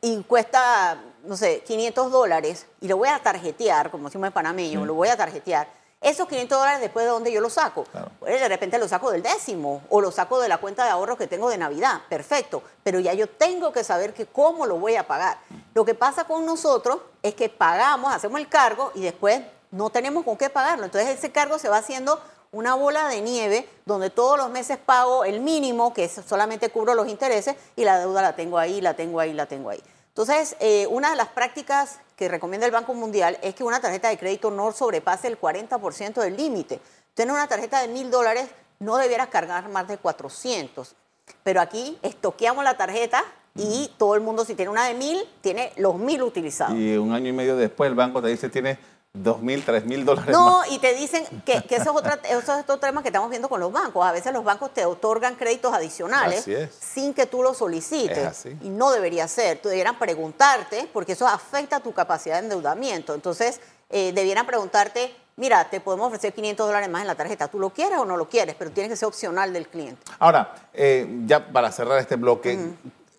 Y 0.00 0.22
cuesta, 0.24 1.00
no 1.24 1.36
sé, 1.36 1.62
500 1.66 2.10
dólares 2.10 2.66
y 2.80 2.88
lo 2.88 2.96
voy 2.96 3.08
a 3.08 3.18
tarjetear, 3.18 3.90
como 3.90 4.10
si 4.10 4.18
me 4.18 4.30
panameño, 4.30 4.84
lo 4.84 4.94
voy 4.94 5.08
a 5.08 5.16
tarjetear 5.16 5.68
esos 6.00 6.28
500 6.28 6.58
dólares 6.58 6.80
después 6.80 7.04
de 7.04 7.10
dónde 7.10 7.32
yo 7.32 7.40
los 7.40 7.54
saco. 7.54 7.84
Pues 8.20 8.40
de 8.40 8.48
repente 8.48 8.78
los 8.78 8.90
saco 8.90 9.10
del 9.10 9.22
décimo 9.22 9.82
o 9.88 10.00
los 10.00 10.14
saco 10.14 10.40
de 10.40 10.48
la 10.48 10.58
cuenta 10.58 10.84
de 10.84 10.90
ahorro 10.90 11.16
que 11.16 11.26
tengo 11.26 11.48
de 11.50 11.58
Navidad. 11.58 12.02
Perfecto. 12.08 12.62
Pero 12.82 13.00
ya 13.00 13.12
yo 13.14 13.28
tengo 13.28 13.72
que 13.72 13.82
saber 13.82 14.12
que 14.14 14.26
cómo 14.26 14.66
lo 14.66 14.78
voy 14.78 14.96
a 14.96 15.06
pagar. 15.06 15.38
Lo 15.74 15.84
que 15.84 15.94
pasa 15.94 16.24
con 16.24 16.46
nosotros 16.46 16.98
es 17.22 17.34
que 17.34 17.48
pagamos, 17.48 18.14
hacemos 18.14 18.38
el 18.38 18.48
cargo 18.48 18.92
y 18.94 19.02
después 19.02 19.40
no 19.70 19.90
tenemos 19.90 20.24
con 20.24 20.36
qué 20.36 20.50
pagarlo. 20.50 20.84
Entonces 20.84 21.10
ese 21.10 21.32
cargo 21.32 21.58
se 21.58 21.68
va 21.68 21.78
haciendo 21.78 22.20
una 22.56 22.74
bola 22.74 23.08
de 23.08 23.20
nieve 23.20 23.68
donde 23.84 24.08
todos 24.08 24.38
los 24.38 24.48
meses 24.48 24.78
pago 24.78 25.24
el 25.24 25.40
mínimo, 25.40 25.92
que 25.92 26.08
solamente 26.08 26.70
cubro 26.70 26.94
los 26.94 27.06
intereses, 27.06 27.54
y 27.76 27.84
la 27.84 27.98
deuda 27.98 28.22
la 28.22 28.34
tengo 28.34 28.56
ahí, 28.56 28.80
la 28.80 28.94
tengo 28.94 29.20
ahí, 29.20 29.34
la 29.34 29.44
tengo 29.44 29.68
ahí. 29.68 29.82
Entonces, 30.08 30.56
eh, 30.60 30.86
una 30.88 31.10
de 31.10 31.16
las 31.16 31.28
prácticas 31.28 32.00
que 32.16 32.28
recomienda 32.28 32.66
el 32.66 32.72
Banco 32.72 32.94
Mundial 32.94 33.38
es 33.42 33.54
que 33.54 33.62
una 33.62 33.80
tarjeta 33.80 34.08
de 34.08 34.16
crédito 34.16 34.50
no 34.50 34.72
sobrepase 34.72 35.28
el 35.28 35.38
40% 35.38 36.14
del 36.22 36.34
límite. 36.34 36.80
Tener 37.12 37.34
una 37.34 37.46
tarjeta 37.46 37.82
de 37.82 37.88
mil 37.88 38.10
dólares 38.10 38.48
no 38.78 38.96
debieras 38.96 39.28
cargar 39.28 39.68
más 39.68 39.86
de 39.86 39.98
400. 39.98 40.94
Pero 41.42 41.60
aquí 41.60 41.98
estoqueamos 42.00 42.64
la 42.64 42.78
tarjeta 42.78 43.22
y 43.54 43.90
todo 43.98 44.14
el 44.14 44.22
mundo, 44.22 44.46
si 44.46 44.54
tiene 44.54 44.70
una 44.70 44.86
de 44.86 44.94
mil, 44.94 45.18
tiene 45.42 45.72
los 45.76 45.96
mil 45.96 46.22
utilizados. 46.22 46.74
Y 46.74 46.96
un 46.96 47.12
año 47.12 47.28
y 47.28 47.32
medio 47.32 47.54
después 47.56 47.88
el 47.88 47.94
banco 47.94 48.22
te 48.22 48.28
dice 48.28 48.48
tiene 48.48 48.78
dos 49.22 49.40
mil, 49.42 49.64
tres 49.64 49.84
mil 49.84 50.04
dólares. 50.04 50.30
No, 50.30 50.62
y 50.70 50.78
te 50.78 50.94
dicen 50.94 51.24
que, 51.44 51.64
eso, 51.68 51.82
es 51.82 51.86
otra, 51.88 52.20
eso 52.28 52.38
es 52.38 52.48
otro 52.48 52.78
tema 52.78 53.02
que 53.02 53.08
estamos 53.08 53.30
viendo 53.30 53.48
con 53.48 53.60
los 53.60 53.72
bancos. 53.72 54.04
A 54.04 54.12
veces 54.12 54.32
los 54.32 54.44
bancos 54.44 54.72
te 54.72 54.84
otorgan 54.84 55.34
créditos 55.36 55.72
adicionales 55.72 56.46
sin 56.78 57.14
que 57.14 57.26
tú 57.26 57.42
los 57.42 57.58
solicites. 57.58 58.46
Y 58.62 58.68
no 58.68 58.90
debería 58.90 59.28
ser. 59.28 59.58
Tú 59.58 59.68
debieran 59.68 59.98
preguntarte 59.98 60.88
porque 60.92 61.12
eso 61.12 61.26
afecta 61.26 61.80
tu 61.80 61.92
capacidad 61.92 62.36
de 62.36 62.44
endeudamiento. 62.44 63.14
Entonces, 63.14 63.60
eh, 63.90 64.12
debieran 64.12 64.46
preguntarte, 64.46 65.14
mira, 65.36 65.68
te 65.70 65.80
podemos 65.80 66.08
ofrecer 66.08 66.32
500 66.32 66.66
dólares 66.66 66.88
más 66.88 67.02
en 67.02 67.06
la 67.06 67.14
tarjeta, 67.14 67.48
¿tú 67.48 67.58
lo 67.58 67.70
quieres 67.70 67.98
o 67.98 68.04
no 68.04 68.16
lo 68.16 68.28
quieres? 68.28 68.56
Pero 68.58 68.70
tiene 68.70 68.88
que 68.88 68.96
ser 68.96 69.06
opcional 69.06 69.52
del 69.52 69.68
cliente. 69.68 70.02
Ahora, 70.18 70.54
eh, 70.74 71.06
ya 71.24 71.46
para 71.52 71.70
cerrar 71.70 71.98
este 71.98 72.16
bloque, 72.16 72.58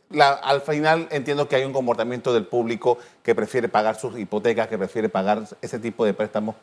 la- 0.09 0.33
al 0.33 0.61
final 0.61 1.07
entiendo 1.11 1.47
que 1.47 1.55
hay 1.55 1.65
un 1.65 1.73
comportamiento 1.73 2.33
del 2.33 2.45
público 2.45 2.97
que 3.23 3.35
prefiere 3.35 3.67
pagar 3.69 3.99
sus 3.99 4.17
hipotecas, 4.17 4.67
que 4.67 4.77
prefiere 4.77 5.09
pagar 5.09 5.43
ese 5.61 5.79
tipo 5.79 6.05
de 6.05 6.13
préstamos. 6.13 6.55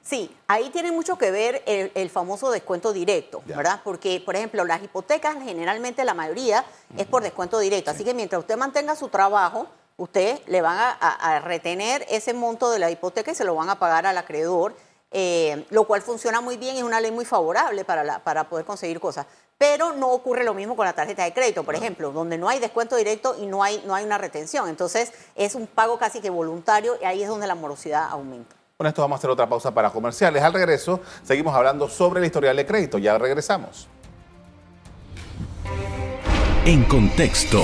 Sí, 0.00 0.34
ahí 0.48 0.70
tiene 0.70 0.92
mucho 0.92 1.16
que 1.16 1.30
ver 1.30 1.62
el, 1.66 1.90
el 1.94 2.10
famoso 2.10 2.50
descuento 2.50 2.92
directo, 2.92 3.42
Ya. 3.46 3.56
¿verdad? 3.56 3.80
Porque, 3.82 4.20
por 4.24 4.36
ejemplo, 4.36 4.64
las 4.64 4.82
hipotecas, 4.82 5.36
generalmente 5.42 6.04
la 6.04 6.14
mayoría 6.14 6.64
es 6.96 7.06
por 7.06 7.22
descuento 7.22 7.58
directo. 7.58 7.90
Así 7.90 8.04
que 8.04 8.14
mientras 8.14 8.40
usted 8.40 8.56
mantenga 8.56 8.94
su 8.96 9.08
trabajo, 9.08 9.66
usted 9.96 10.40
le 10.46 10.60
van 10.60 10.78
a, 10.78 10.90
a- 11.00 11.36
a 11.36 11.40
retener 11.40 12.04
ese 12.08 12.32
monto 12.34 12.70
de 12.70 12.78
la 12.78 12.90
hipoteca 12.90 13.30
y 13.30 13.34
se 13.34 13.44
lo 13.44 13.54
van 13.54 13.70
a 13.70 13.78
pagar 13.78 14.06
al 14.06 14.18
acreedor, 14.18 14.74
eh, 15.12 15.66
lo 15.70 15.84
cual 15.84 16.02
funciona 16.02 16.40
muy 16.40 16.56
bien, 16.56 16.76
es 16.76 16.82
una 16.82 17.00
ley 17.00 17.10
muy 17.10 17.24
favorable 17.24 17.84
para, 17.84 18.02
la- 18.04 18.18
para 18.20 18.48
poder 18.48 18.64
conseguir 18.64 18.98
cosas. 19.00 19.26
Pero 19.58 19.92
no 19.92 20.08
ocurre 20.10 20.42
lo 20.42 20.54
mismo 20.54 20.74
con 20.74 20.86
la 20.86 20.92
tarjeta 20.92 21.22
de 21.24 21.32
crédito, 21.32 21.62
por 21.62 21.74
ejemplo, 21.76 22.10
donde 22.10 22.36
no 22.38 22.48
hay 22.48 22.58
descuento 22.58 22.96
directo 22.96 23.36
y 23.38 23.46
no 23.46 23.62
hay, 23.62 23.82
no 23.86 23.94
hay 23.94 24.04
una 24.04 24.18
retención. 24.18 24.68
Entonces, 24.68 25.12
es 25.36 25.54
un 25.54 25.66
pago 25.68 25.98
casi 25.98 26.20
que 26.20 26.30
voluntario 26.30 26.96
y 27.00 27.04
ahí 27.04 27.22
es 27.22 27.28
donde 27.28 27.46
la 27.46 27.54
morosidad 27.54 28.08
aumenta. 28.10 28.56
Con 28.76 28.86
esto 28.88 29.02
vamos 29.02 29.16
a 29.16 29.18
hacer 29.18 29.30
otra 29.30 29.48
pausa 29.48 29.72
para 29.72 29.90
comerciales. 29.90 30.42
Al 30.42 30.52
regreso, 30.52 30.98
seguimos 31.22 31.54
hablando 31.54 31.88
sobre 31.88 32.18
el 32.18 32.26
historial 32.26 32.56
de 32.56 32.66
crédito. 32.66 32.98
Ya 32.98 33.16
regresamos. 33.18 33.86
En 36.64 36.82
contexto. 36.84 37.62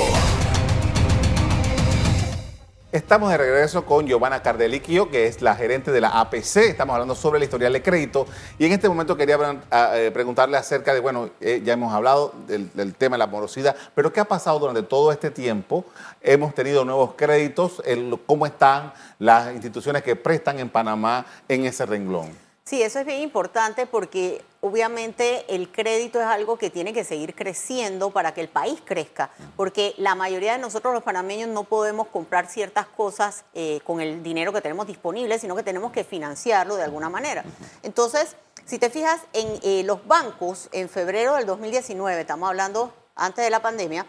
Estamos 2.90 3.30
de 3.30 3.36
regreso 3.36 3.84
con 3.84 4.06
Giovanna 4.06 4.42
Cardeliquio, 4.42 5.10
que 5.10 5.26
es 5.26 5.42
la 5.42 5.54
gerente 5.54 5.92
de 5.92 6.00
la 6.00 6.08
APC. 6.20 6.56
Estamos 6.70 6.94
hablando 6.94 7.14
sobre 7.14 7.36
el 7.36 7.42
historial 7.44 7.74
de 7.74 7.82
crédito. 7.82 8.26
Y 8.58 8.64
en 8.64 8.72
este 8.72 8.88
momento 8.88 9.14
quería 9.14 9.36
pre- 9.36 9.58
a- 9.70 9.98
eh, 9.98 10.10
preguntarle 10.10 10.56
acerca 10.56 10.94
de, 10.94 11.00
bueno, 11.00 11.28
eh, 11.38 11.60
ya 11.62 11.74
hemos 11.74 11.92
hablado 11.92 12.32
del, 12.46 12.94
tema 12.94 13.16
de 13.16 13.18
la 13.18 13.26
morosidad, 13.26 13.76
pero 13.94 14.10
¿qué 14.10 14.20
ha 14.20 14.24
pasado 14.24 14.58
durante 14.58 14.82
todo 14.82 15.12
este 15.12 15.30
tiempo? 15.30 15.84
Hemos 16.22 16.54
tenido 16.54 16.82
nuevos 16.86 17.12
créditos. 17.14 17.82
¿Cómo 18.24 18.46
están 18.46 18.94
las 19.18 19.52
instituciones 19.52 20.02
que 20.02 20.16
prestan 20.16 20.58
en 20.58 20.70
Panamá 20.70 21.26
en 21.46 21.66
ese 21.66 21.84
renglón? 21.84 22.30
Sí, 22.64 22.82
eso 22.82 23.00
es 23.00 23.04
bien 23.06 23.20
importante 23.20 23.84
porque 23.86 24.42
obviamente 24.60 25.44
el 25.54 25.70
crédito 25.70 26.20
es 26.20 26.26
algo 26.26 26.58
que 26.58 26.70
tiene 26.70 26.92
que 26.92 27.04
seguir 27.04 27.34
creciendo 27.34 28.10
para 28.10 28.34
que 28.34 28.40
el 28.40 28.48
país 28.48 28.80
crezca, 28.84 29.30
porque 29.56 29.94
la 29.98 30.14
mayoría 30.14 30.52
de 30.52 30.58
nosotros 30.58 30.92
los 30.94 31.02
panameños 31.02 31.48
no 31.48 31.64
podemos 31.64 32.08
comprar 32.08 32.48
ciertas 32.48 32.86
cosas 32.86 33.44
eh, 33.54 33.80
con 33.84 34.00
el 34.00 34.22
dinero 34.22 34.52
que 34.52 34.60
tenemos 34.60 34.86
disponible, 34.86 35.38
sino 35.38 35.54
que 35.56 35.62
tenemos 35.62 35.92
que 35.92 36.04
financiarlo 36.04 36.76
de 36.76 36.82
alguna 36.84 37.08
manera. 37.08 37.44
Entonces, 37.82 38.36
si 38.64 38.78
te 38.78 38.90
fijas 38.90 39.20
en 39.32 39.58
eh, 39.62 39.82
los 39.84 40.06
bancos, 40.06 40.68
en 40.72 40.88
febrero 40.88 41.36
del 41.36 41.46
2019, 41.46 42.20
estamos 42.20 42.48
hablando 42.48 42.92
antes 43.16 43.44
de 43.44 43.50
la 43.50 43.60
pandemia, 43.60 44.06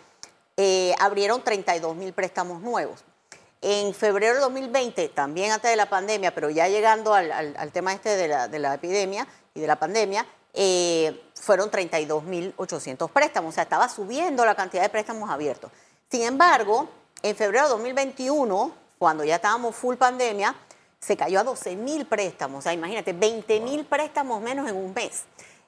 eh, 0.57 0.93
abrieron 0.99 1.41
32 1.43 1.95
mil 1.95 2.11
préstamos 2.13 2.61
nuevos. 2.61 3.03
En 3.61 3.93
febrero 3.93 4.35
de 4.35 4.39
2020, 4.41 5.09
también 5.09 5.51
antes 5.51 5.69
de 5.69 5.75
la 5.77 5.89
pandemia, 5.89 6.33
pero 6.33 6.49
ya 6.49 6.67
llegando 6.67 7.13
al, 7.13 7.31
al- 7.31 7.55
al 7.57 7.71
tema 7.71 7.93
este 7.93 8.15
de 8.15 8.27
la, 8.27 8.47
de 8.47 8.57
la 8.59 8.73
epidemia 8.73 9.27
y 9.53 9.59
de 9.59 9.67
la 9.67 9.77
pandemia, 9.77 10.25
eh, 10.53 11.21
fueron 11.35 11.71
32.800 11.71 13.09
préstamos, 13.09 13.49
o 13.49 13.51
sea, 13.53 13.63
estaba 13.63 13.89
subiendo 13.89 14.45
la 14.45 14.55
cantidad 14.55 14.83
de 14.83 14.89
préstamos 14.89 15.29
abiertos. 15.29 15.71
Sin 16.09 16.23
embargo, 16.23 16.89
en 17.21 17.35
febrero 17.35 17.65
de 17.65 17.69
2021, 17.71 18.71
cuando 18.97 19.23
ya 19.23 19.35
estábamos 19.35 19.75
full 19.75 19.95
pandemia, 19.95 20.55
se 20.99 21.15
cayó 21.15 21.39
a 21.39 21.45
12.000 21.45 22.07
préstamos, 22.07 22.59
o 22.59 22.61
sea, 22.61 22.73
imagínate, 22.73 23.15
20.000 23.15 23.85
préstamos 23.85 24.41
menos 24.41 24.69
en 24.69 24.75
un 24.75 24.93
mes. 24.93 25.23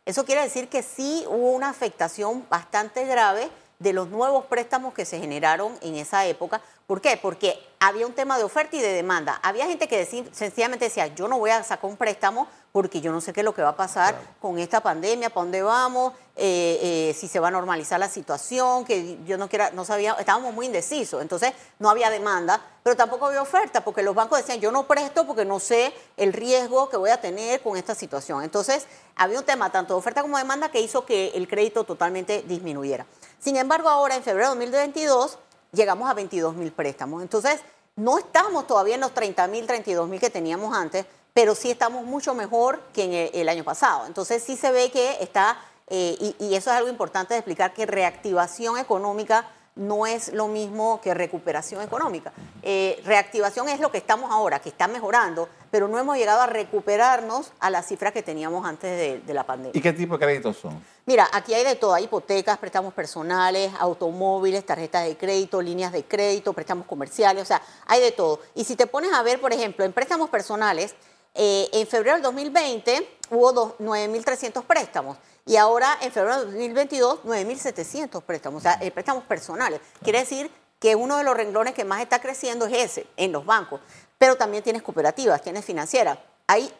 Eso 0.05 0.25
quiere 0.25 0.41
decir 0.41 0.67
que 0.67 0.83
sí 0.83 1.23
hubo 1.27 1.51
una 1.51 1.69
afectación 1.69 2.45
bastante 2.49 3.05
grave 3.05 3.49
de 3.79 3.93
los 3.93 4.09
nuevos 4.09 4.45
préstamos 4.45 4.93
que 4.93 5.05
se 5.05 5.19
generaron 5.19 5.77
en 5.81 5.95
esa 5.95 6.25
época. 6.25 6.61
¿Por 6.85 7.01
qué? 7.01 7.17
Porque 7.17 7.59
había 7.79 8.05
un 8.05 8.13
tema 8.13 8.37
de 8.37 8.43
oferta 8.43 8.75
y 8.75 8.79
de 8.79 8.93
demanda. 8.93 9.39
Había 9.41 9.65
gente 9.65 9.87
que 9.87 10.05
sencillamente 10.05 10.85
decía, 10.85 11.07
yo 11.07 11.27
no 11.27 11.39
voy 11.39 11.49
a 11.49 11.63
sacar 11.63 11.89
un 11.89 11.97
préstamo 11.97 12.47
porque 12.71 13.01
yo 13.01 13.11
no 13.11 13.19
sé 13.19 13.33
qué 13.33 13.41
es 13.41 13.45
lo 13.45 13.53
que 13.53 13.61
va 13.61 13.69
a 13.69 13.75
pasar 13.75 14.19
con 14.39 14.57
esta 14.57 14.81
pandemia, 14.81 15.29
para 15.29 15.43
dónde 15.43 15.61
vamos, 15.61 16.13
eh, 16.37 16.79
eh, 16.81 17.15
si 17.17 17.27
se 17.27 17.39
va 17.39 17.49
a 17.49 17.51
normalizar 17.51 17.99
la 17.99 18.07
situación, 18.07 18.85
que 18.85 19.19
yo 19.25 19.37
no 19.37 19.49
quiera, 19.49 19.71
no 19.71 19.83
sabía, 19.83 20.13
estábamos 20.13 20.53
muy 20.53 20.67
indecisos. 20.67 21.21
Entonces 21.21 21.51
no 21.79 21.89
había 21.89 22.09
demanda, 22.09 22.61
pero 22.83 22.95
tampoco 22.95 23.25
había 23.25 23.41
oferta, 23.41 23.83
porque 23.83 24.03
los 24.03 24.15
bancos 24.15 24.39
decían, 24.39 24.59
yo 24.59 24.71
no 24.71 24.87
presto 24.87 25.27
porque 25.27 25.43
no 25.43 25.59
sé 25.59 25.93
el 26.15 26.31
riesgo 26.31 26.89
que 26.89 26.97
voy 26.97 27.09
a 27.09 27.19
tener 27.19 27.61
con 27.61 27.75
esta 27.75 27.93
situación. 27.93 28.43
Entonces 28.43 28.87
había 29.15 29.39
un 29.39 29.45
tema 29.45 29.69
tanto 29.71 29.93
de 29.93 29.99
oferta 29.99 30.21
como 30.21 30.37
de 30.37 30.43
demanda 30.43 30.71
que 30.71 30.79
hizo 30.79 31.05
que 31.05 31.29
el 31.29 31.47
crédito 31.47 31.83
totalmente 31.83 32.43
disminuyera. 32.43 33.05
Sin 33.39 33.57
embargo, 33.57 33.89
ahora 33.89 34.15
en 34.15 34.23
febrero 34.23 34.55
de 34.55 34.65
2022 34.65 35.39
llegamos 35.73 36.09
a 36.09 36.13
22 36.13 36.55
mil 36.55 36.71
préstamos. 36.71 37.21
Entonces, 37.21 37.59
no 37.95 38.17
estamos 38.17 38.67
todavía 38.67 38.95
en 38.95 39.01
los 39.01 39.13
30 39.13 39.47
mil, 39.47 39.67
32 39.67 40.07
mil 40.07 40.19
que 40.19 40.29
teníamos 40.29 40.75
antes, 40.75 41.05
pero 41.33 41.55
sí 41.55 41.71
estamos 41.71 42.05
mucho 42.05 42.33
mejor 42.33 42.81
que 42.93 43.03
en 43.03 43.13
el, 43.13 43.29
el 43.33 43.49
año 43.49 43.63
pasado. 43.63 44.05
Entonces, 44.05 44.43
sí 44.43 44.55
se 44.55 44.71
ve 44.71 44.91
que 44.91 45.17
está, 45.21 45.57
eh, 45.87 46.17
y, 46.19 46.35
y 46.39 46.55
eso 46.55 46.69
es 46.69 46.77
algo 46.77 46.89
importante 46.89 47.33
de 47.33 47.39
explicar, 47.39 47.73
que 47.73 47.85
reactivación 47.85 48.77
económica 48.77 49.47
no 49.73 50.05
es 50.05 50.33
lo 50.33 50.49
mismo 50.49 50.99
que 51.01 51.13
recuperación 51.13 51.81
económica. 51.81 52.33
Eh, 52.61 53.01
reactivación 53.05 53.69
es 53.69 53.79
lo 53.79 53.89
que 53.89 53.97
estamos 53.97 54.29
ahora, 54.29 54.59
que 54.59 54.67
está 54.67 54.89
mejorando, 54.89 55.47
pero 55.71 55.87
no 55.87 55.97
hemos 55.97 56.17
llegado 56.17 56.41
a 56.41 56.47
recuperarnos 56.47 57.53
a 57.61 57.69
las 57.69 57.87
cifras 57.87 58.11
que 58.11 58.21
teníamos 58.21 58.65
antes 58.65 58.91
de, 58.97 59.19
de 59.19 59.33
la 59.33 59.45
pandemia. 59.45 59.71
¿Y 59.73 59.81
qué 59.81 59.93
tipo 59.93 60.17
de 60.17 60.25
créditos 60.25 60.57
son? 60.57 60.83
Mira, 61.05 61.29
aquí 61.31 61.53
hay 61.53 61.63
de 61.63 61.77
todo, 61.77 61.93
hay 61.93 62.03
hipotecas, 62.03 62.57
préstamos 62.57 62.93
personales, 62.93 63.71
automóviles, 63.79 64.65
tarjetas 64.65 65.05
de 65.05 65.15
crédito, 65.15 65.61
líneas 65.61 65.93
de 65.93 66.03
crédito, 66.03 66.51
préstamos 66.51 66.85
comerciales, 66.85 67.41
o 67.41 67.45
sea, 67.45 67.61
hay 67.87 68.01
de 68.01 68.11
todo. 68.11 68.41
Y 68.55 68.65
si 68.65 68.75
te 68.75 68.87
pones 68.87 69.13
a 69.13 69.23
ver, 69.23 69.39
por 69.39 69.53
ejemplo, 69.53 69.85
en 69.85 69.93
préstamos 69.93 70.29
personales, 70.29 70.95
eh, 71.33 71.69
en 71.73 71.87
febrero 71.87 72.15
del 72.15 72.23
2020 72.23 73.17
hubo 73.29 73.51
dos- 73.53 73.73
9.300 73.79 74.63
préstamos 74.65 75.17
y 75.45 75.55
ahora 75.55 75.97
en 76.01 76.11
febrero 76.11 76.37
del 76.39 76.45
2022 76.51 77.19
9.700 77.23 78.21
préstamos, 78.23 78.59
o 78.59 78.63
sea, 78.63 78.77
eh, 78.81 78.91
préstamos 78.91 79.23
personales. 79.23 79.79
Quiere 80.03 80.19
decir 80.19 80.51
que 80.79 80.95
uno 80.95 81.17
de 81.17 81.23
los 81.23 81.35
renglones 81.35 81.73
que 81.73 81.85
más 81.85 82.01
está 82.01 82.19
creciendo 82.19 82.65
es 82.65 82.73
ese, 82.73 83.07
en 83.17 83.31
los 83.31 83.45
bancos, 83.45 83.81
pero 84.17 84.35
también 84.35 84.63
tienes 84.63 84.81
cooperativas, 84.81 85.41
tienes 85.41 85.63
financieras. 85.65 86.17
Hay 86.47 86.73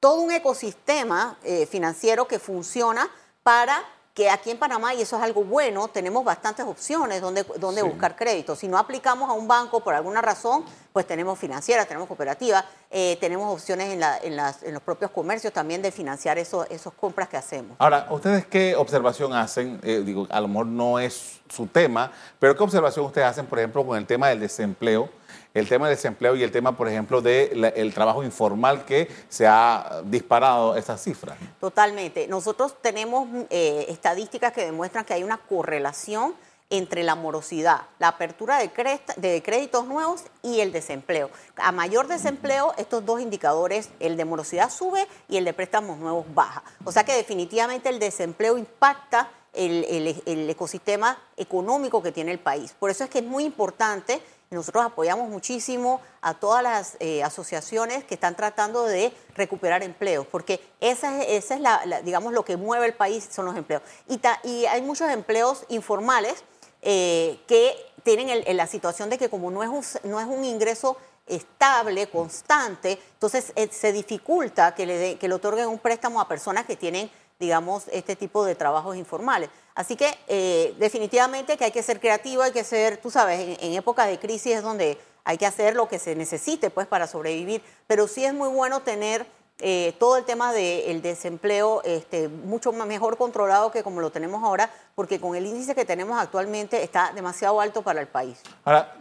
todo 0.00 0.20
un 0.20 0.32
ecosistema 0.32 1.38
eh, 1.44 1.66
financiero 1.66 2.26
que 2.26 2.38
funciona 2.38 3.08
para 3.42 3.82
que 4.14 4.30
aquí 4.30 4.52
en 4.52 4.58
Panamá, 4.58 4.94
y 4.94 5.02
eso 5.02 5.16
es 5.16 5.22
algo 5.24 5.42
bueno, 5.42 5.88
tenemos 5.88 6.24
bastantes 6.24 6.64
opciones 6.64 7.20
donde, 7.20 7.42
donde 7.58 7.80
Sí. 7.82 7.88
buscar 7.88 8.14
crédito. 8.14 8.54
Si 8.54 8.68
no 8.68 8.78
aplicamos 8.78 9.28
a 9.28 9.32
un 9.32 9.48
banco 9.48 9.80
por 9.82 9.92
alguna 9.92 10.22
razón, 10.22 10.64
pues 10.92 11.04
tenemos 11.04 11.36
financieras, 11.36 11.88
tenemos 11.88 12.06
cooperativas, 12.06 12.64
eh, 12.92 13.18
tenemos 13.20 13.52
opciones 13.52 13.92
en, 13.92 13.98
la- 13.98 14.16
en 14.18 14.36
las- 14.36 14.62
en 14.62 14.72
los 14.72 14.82
propios 14.84 15.10
comercios 15.10 15.52
también 15.52 15.82
de 15.82 15.90
financiar 15.90 16.38
eso- 16.38 16.64
esos 16.70 16.92
compras 16.94 17.28
que 17.28 17.36
hacemos. 17.36 17.76
Ahora, 17.80 18.06
¿ustedes 18.08 18.46
qué 18.46 18.76
observación 18.76 19.32
hacen? 19.32 19.80
Eh, 19.82 20.02
digo, 20.06 20.28
a 20.30 20.40
lo 20.40 20.46
mejor 20.46 20.66
no 20.66 21.00
es 21.00 21.40
su 21.48 21.66
tema, 21.66 22.12
pero 22.38 22.56
¿qué 22.56 22.62
observación 22.62 23.04
ustedes 23.06 23.26
hacen, 23.26 23.46
por 23.46 23.58
ejemplo, 23.58 23.84
con 23.84 23.98
el 23.98 24.06
tema 24.06 24.28
del 24.28 24.38
desempleo? 24.38 25.08
El 25.54 25.68
tema 25.68 25.86
del 25.86 25.96
desempleo 25.96 26.34
y 26.34 26.42
el 26.42 26.50
tema, 26.50 26.76
por 26.76 26.88
ejemplo, 26.88 27.22
del 27.22 27.94
trabajo 27.94 28.24
informal 28.24 28.84
que 28.84 29.08
se 29.28 29.46
ha 29.46 30.02
disparado 30.04 30.74
esa 30.74 30.98
cifra. 30.98 31.36
Totalmente. 31.60 32.26
Nosotros 32.26 32.74
tenemos 32.82 33.28
eh, 33.50 33.86
estadísticas 33.88 34.52
que 34.52 34.64
demuestran 34.64 35.04
que 35.04 35.14
hay 35.14 35.22
una 35.22 35.38
correlación 35.38 36.34
entre 36.70 37.04
la 37.04 37.14
morosidad, 37.14 37.82
la 38.00 38.08
apertura 38.08 38.58
de, 38.58 38.70
de 39.16 39.42
créditos 39.44 39.86
nuevos 39.86 40.24
y 40.42 40.58
el 40.58 40.72
desempleo. 40.72 41.30
A 41.56 41.70
mayor 41.70 42.08
desempleo, 42.08 42.74
estos 42.76 43.06
dos 43.06 43.20
indicadores, 43.20 43.90
el 44.00 44.16
de 44.16 44.24
morosidad 44.24 44.70
sube 44.70 45.06
y 45.28 45.36
el 45.36 45.44
de 45.44 45.52
préstamos 45.52 45.98
nuevos 45.98 46.26
baja. 46.34 46.64
O 46.84 46.90
sea 46.90 47.04
que 47.04 47.14
definitivamente 47.14 47.90
el 47.90 48.00
desempleo 48.00 48.58
impacta 48.58 49.30
el, 49.54 50.50
ecosistema 50.50 51.18
económico 51.36 52.02
que 52.02 52.12
tiene 52.12 52.32
el 52.32 52.38
país. 52.38 52.74
Por 52.78 52.90
eso 52.90 53.04
es 53.04 53.10
que 53.10 53.18
es 53.20 53.24
muy 53.24 53.44
importante, 53.44 54.20
nosotros 54.54 54.84
apoyamos 54.84 55.28
muchísimo 55.28 56.00
a 56.22 56.34
todas 56.34 56.62
las 56.62 56.96
eh, 57.00 57.22
asociaciones 57.22 58.04
que 58.04 58.14
están 58.14 58.34
tratando 58.36 58.84
de 58.84 59.12
recuperar 59.34 59.82
empleos, 59.82 60.26
porque 60.26 60.60
esa 60.80 61.22
es, 61.22 61.50
la, 61.60 62.00
digamos, 62.02 62.32
lo 62.32 62.44
que 62.44 62.56
mueve 62.56 62.86
el 62.86 62.94
país, 62.94 63.28
son 63.30 63.44
los 63.44 63.56
empleos. 63.56 63.82
Y, 64.08 64.64
hay 64.66 64.80
muchos 64.82 65.10
empleos 65.10 65.64
informales 65.68 66.44
eh, 66.82 67.38
que 67.46 67.74
tienen 68.02 68.56
la 68.56 68.66
situación 68.66 69.10
de 69.10 69.18
que 69.18 69.28
como 69.28 69.50
no 69.50 69.62
es 69.62 69.68
un, 69.68 70.10
no 70.10 70.20
es 70.20 70.26
un 70.26 70.44
ingreso 70.44 70.96
estable, 71.26 72.08
constante, 72.10 72.98
entonces 73.14 73.52
eh, 73.56 73.68
se 73.72 73.92
dificulta 73.92 74.74
que 74.74 74.84
le, 74.86 74.98
de- 74.98 75.16
que 75.18 75.26
le 75.28 75.34
otorguen 75.34 75.68
un 75.68 75.78
préstamo 75.78 76.20
a 76.20 76.28
personas 76.28 76.66
que 76.66 76.76
tienen, 76.76 77.10
digamos, 77.40 77.84
este 77.92 78.14
tipo 78.14 78.44
de 78.44 78.54
trabajos 78.54 78.96
informales. 78.96 79.48
Así 79.74 79.96
que 79.96 80.16
eh, 80.28 80.74
definitivamente 80.78 81.56
que 81.56 81.64
hay 81.64 81.72
que 81.72 81.82
ser 81.82 82.00
creativo, 82.00 82.42
hay 82.42 82.52
que 82.52 82.64
ser, 82.64 82.98
tú 82.98 83.10
sabes, 83.10 83.40
en, 83.40 83.56
en 83.60 83.74
épocas 83.74 84.06
de 84.06 84.18
crisis 84.18 84.56
es 84.56 84.62
donde 84.62 84.98
hay 85.24 85.38
que 85.38 85.46
hacer 85.46 85.74
lo 85.74 85.88
que 85.88 85.98
se 85.98 86.14
necesite 86.14 86.70
pues 86.70 86.86
para 86.86 87.06
sobrevivir, 87.06 87.62
pero 87.86 88.06
sí 88.06 88.24
es 88.24 88.34
muy 88.34 88.48
bueno 88.48 88.82
tener 88.82 89.26
eh, 89.60 89.94
todo 90.00 90.16
el 90.16 90.24
tema 90.24 90.52
del 90.52 91.00
desempleo 91.00 91.80
este, 91.84 92.28
mucho 92.28 92.72
mejor 92.72 93.16
controlado 93.16 93.70
que 93.70 93.82
como 93.84 94.00
lo 94.00 94.10
tenemos 94.10 94.42
ahora, 94.42 94.68
porque 94.94 95.20
con 95.20 95.36
el 95.36 95.46
índice 95.46 95.74
que 95.74 95.84
tenemos 95.84 96.18
actualmente 96.18 96.82
está 96.82 97.12
demasiado 97.14 97.60
alto 97.60 97.82
para 97.82 98.00
el 98.00 98.08
país. 98.08 98.40
Ahora, 98.64 98.92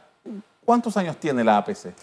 ¿cuántos 0.64 0.96
años 0.96 1.18
tiene 1.18 1.44
la 1.44 1.58
APC? 1.58 1.94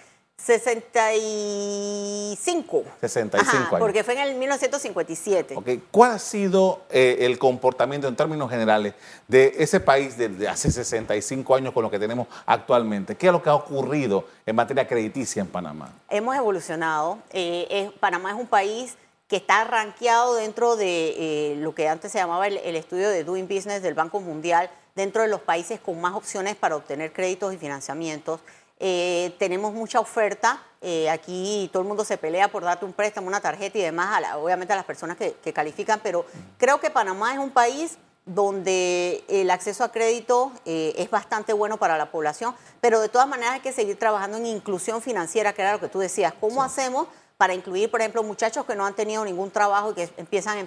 65. 0.44 2.84
65 3.00 3.58
años. 3.58 3.78
Porque 3.78 4.02
fue 4.02 4.14
en 4.14 4.20
el 4.20 4.34
1957. 4.36 5.54
Okay. 5.56 5.82
¿Cuál 5.90 6.12
ha 6.12 6.18
sido 6.18 6.80
eh, 6.90 7.18
el 7.20 7.38
comportamiento 7.38 8.08
en 8.08 8.16
términos 8.16 8.48
generales 8.50 8.94
de 9.28 9.52
ese 9.58 9.80
país 9.80 10.16
desde 10.16 10.48
hace 10.48 10.70
65 10.70 11.54
años 11.54 11.74
con 11.74 11.82
lo 11.82 11.90
que 11.90 11.98
tenemos 11.98 12.26
actualmente? 12.46 13.16
¿Qué 13.16 13.26
es 13.26 13.32
lo 13.32 13.42
que 13.42 13.50
ha 13.50 13.54
ocurrido 13.54 14.24
en 14.46 14.56
materia 14.56 14.88
crediticia 14.88 15.42
en 15.42 15.48
Panamá? 15.48 15.92
Hemos 16.08 16.34
evolucionado. 16.36 17.18
Eh, 17.32 17.90
Panamá 18.00 18.30
es 18.30 18.36
un 18.36 18.46
país 18.46 18.96
que 19.28 19.36
está 19.36 19.64
rankeado 19.64 20.34
dentro 20.34 20.74
de 20.74 21.52
eh, 21.52 21.56
lo 21.56 21.74
que 21.74 21.88
antes 21.88 22.10
se 22.10 22.18
llamaba 22.18 22.48
el, 22.48 22.56
el 22.58 22.74
estudio 22.74 23.08
de 23.10 23.22
Doing 23.22 23.46
Business 23.46 23.80
del 23.80 23.94
Banco 23.94 24.18
Mundial, 24.20 24.68
dentro 24.96 25.22
de 25.22 25.28
los 25.28 25.40
países 25.40 25.78
con 25.78 26.00
más 26.00 26.14
opciones 26.14 26.56
para 26.56 26.74
obtener 26.74 27.12
créditos 27.12 27.54
y 27.54 27.58
financiamientos. 27.58 28.40
Eh, 28.82 29.36
tenemos 29.38 29.74
mucha 29.74 30.00
oferta. 30.00 30.62
Eh, 30.80 31.10
aquí 31.10 31.68
todo 31.70 31.82
el 31.82 31.88
mundo 31.88 32.02
se 32.02 32.16
pelea 32.16 32.48
por 32.48 32.64
darte 32.64 32.86
un 32.86 32.94
préstamo, 32.94 33.28
una 33.28 33.40
tarjeta 33.40 33.76
y 33.76 33.82
demás, 33.82 34.22
obviamente 34.36 34.72
a 34.72 34.76
las 34.76 34.86
personas 34.86 35.18
que, 35.18 35.52
califican, 35.52 36.00
pero 36.02 36.24
creo 36.56 36.80
que 36.80 36.88
Panamá 36.88 37.34
es 37.34 37.38
un 37.38 37.50
país 37.50 37.98
donde 38.24 39.22
el 39.28 39.50
acceso 39.50 39.84
a 39.84 39.92
crédito 39.92 40.52
eh, 40.64 40.94
es 40.96 41.10
bastante 41.10 41.52
bueno 41.52 41.76
para 41.76 41.98
la 41.98 42.10
población, 42.10 42.54
pero 42.80 43.00
de 43.00 43.10
todas 43.10 43.28
maneras 43.28 43.54
hay 43.54 43.60
que 43.60 43.72
seguir 43.72 43.98
trabajando 43.98 44.38
en 44.38 44.46
inclusión 44.46 45.02
financiera, 45.02 45.52
que 45.52 45.60
era 45.60 45.72
lo 45.72 45.80
que 45.80 45.88
tú 45.88 45.98
decías. 45.98 46.32
¿Cómo 46.40 46.62
hacemos 46.62 47.08
para 47.36 47.52
incluir, 47.52 47.90
por 47.90 48.00
ejemplo, 48.00 48.22
muchachos 48.22 48.64
que 48.64 48.74
no 48.74 48.86
han 48.86 48.94
tenido 48.94 49.22
ningún 49.24 49.50
trabajo 49.50 49.90
y 49.90 49.94
que 49.94 50.10
empiezan 50.16 50.66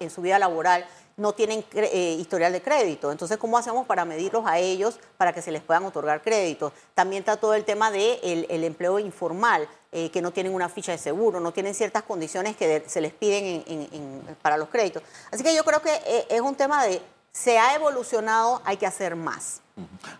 en 0.00 0.10
su 0.10 0.20
vida 0.20 0.40
laboral 0.40 0.84
no 1.16 1.32
tienen 1.32 1.64
eh, 1.72 2.16
historial 2.18 2.52
de 2.52 2.62
crédito. 2.62 3.12
Entonces, 3.12 3.38
¿cómo 3.38 3.58
hacemos 3.58 3.86
para 3.86 4.04
medirlos 4.04 4.44
a 4.46 4.58
ellos 4.58 4.98
para 5.16 5.32
que 5.32 5.42
se 5.42 5.52
les 5.52 5.62
puedan 5.62 5.84
otorgar 5.84 6.22
créditos? 6.22 6.72
También 6.94 7.20
está 7.20 7.36
todo 7.36 7.54
el 7.54 7.64
tema 7.64 7.90
del 7.90 8.20
de 8.22 8.46
el 8.50 8.64
empleo 8.64 8.98
informal, 8.98 9.68
eh, 9.96 10.10
que 10.10 10.20
no 10.20 10.32
tienen 10.32 10.52
una 10.52 10.68
ficha 10.68 10.90
de 10.90 10.98
seguro, 10.98 11.38
no 11.38 11.52
tienen 11.52 11.72
ciertas 11.72 12.02
condiciones 12.02 12.56
que 12.56 12.82
se 12.86 13.00
les 13.00 13.12
piden 13.12 13.62
para 14.42 14.56
los 14.56 14.68
créditos. 14.68 15.04
Así 15.30 15.44
que 15.44 15.54
yo 15.54 15.62
creo 15.62 15.80
que 15.80 15.94
eh, 16.04 16.26
es 16.30 16.40
un 16.40 16.56
tema 16.56 16.84
de, 16.84 17.00
se 17.30 17.58
ha 17.60 17.76
evolucionado, 17.76 18.60
hay 18.64 18.76
que 18.76 18.86
hacer 18.86 19.14
más. 19.14 19.60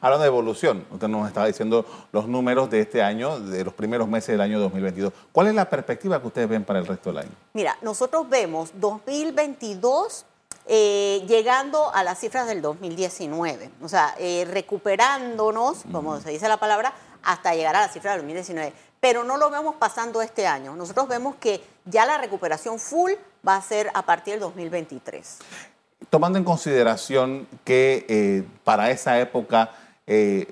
Hablando 0.01 0.23
de 0.23 0.29
evolución, 0.29 0.87
usted 0.93 1.09
nos 1.09 1.27
estaba 1.27 1.47
diciendo 1.49 1.85
los 2.13 2.29
números 2.29 2.71
de 2.71 2.83
este 2.83 3.03
año, 3.03 3.41
de 3.41 3.65
los 3.65 3.75
primeros 3.75 4.07
meses 4.07 4.29
del 4.29 4.41
año 4.41 4.61
2022. 4.61 5.13
¿Cuál 5.33 5.49
es 5.49 5.55
la 5.57 5.69
perspectiva 5.69 6.21
que 6.21 6.29
ustedes 6.29 6.49
ven 6.49 6.65
para 6.65 6.79
el 6.79 6.87
resto 6.87 7.11
del 7.11 7.19
año? 7.19 7.33
Mira, 7.53 7.77
nosotros 7.83 8.29
vemos 8.29 8.71
2022 8.75 10.25
eh, 10.67 11.23
llegando 11.29 11.93
a 11.95 12.03
las 12.03 12.19
cifras 12.19 12.47
del 12.47 12.63
2019, 12.63 13.71
o 13.83 13.89
sea, 13.89 14.15
eh, 14.19 14.47
recuperándonos, 14.51 15.85
como 15.93 16.19
se 16.21 16.31
dice 16.31 16.49
la 16.49 16.57
palabra, 16.57 16.95
hasta 17.23 17.55
llegar 17.55 17.77
a 17.77 17.81
la 17.81 17.89
cifra 17.89 18.13
del 18.13 18.21
2019. 18.21 18.73
Pero 19.01 19.25
no 19.25 19.37
lo 19.37 19.51
vemos 19.51 19.75
pasando 19.77 20.23
este 20.23 20.47
año. 20.47 20.75
Nosotros 20.75 21.07
vemos 21.09 21.35
que 21.37 21.63
ya 21.85 22.07
la 22.07 22.17
recuperación 22.17 22.79
full 22.79 23.13
va 23.47 23.57
a 23.57 23.63
ser 23.63 23.91
a 23.93 24.03
partir 24.07 24.35
del 24.35 24.41
2023. 24.41 25.39
Tomando 26.09 26.39
en 26.39 26.45
consideración 26.45 27.47
que 27.65 28.07
eh, 28.09 28.45
para 28.65 28.91
esa 28.91 29.21
época 29.21 29.71
eh, 30.07 30.47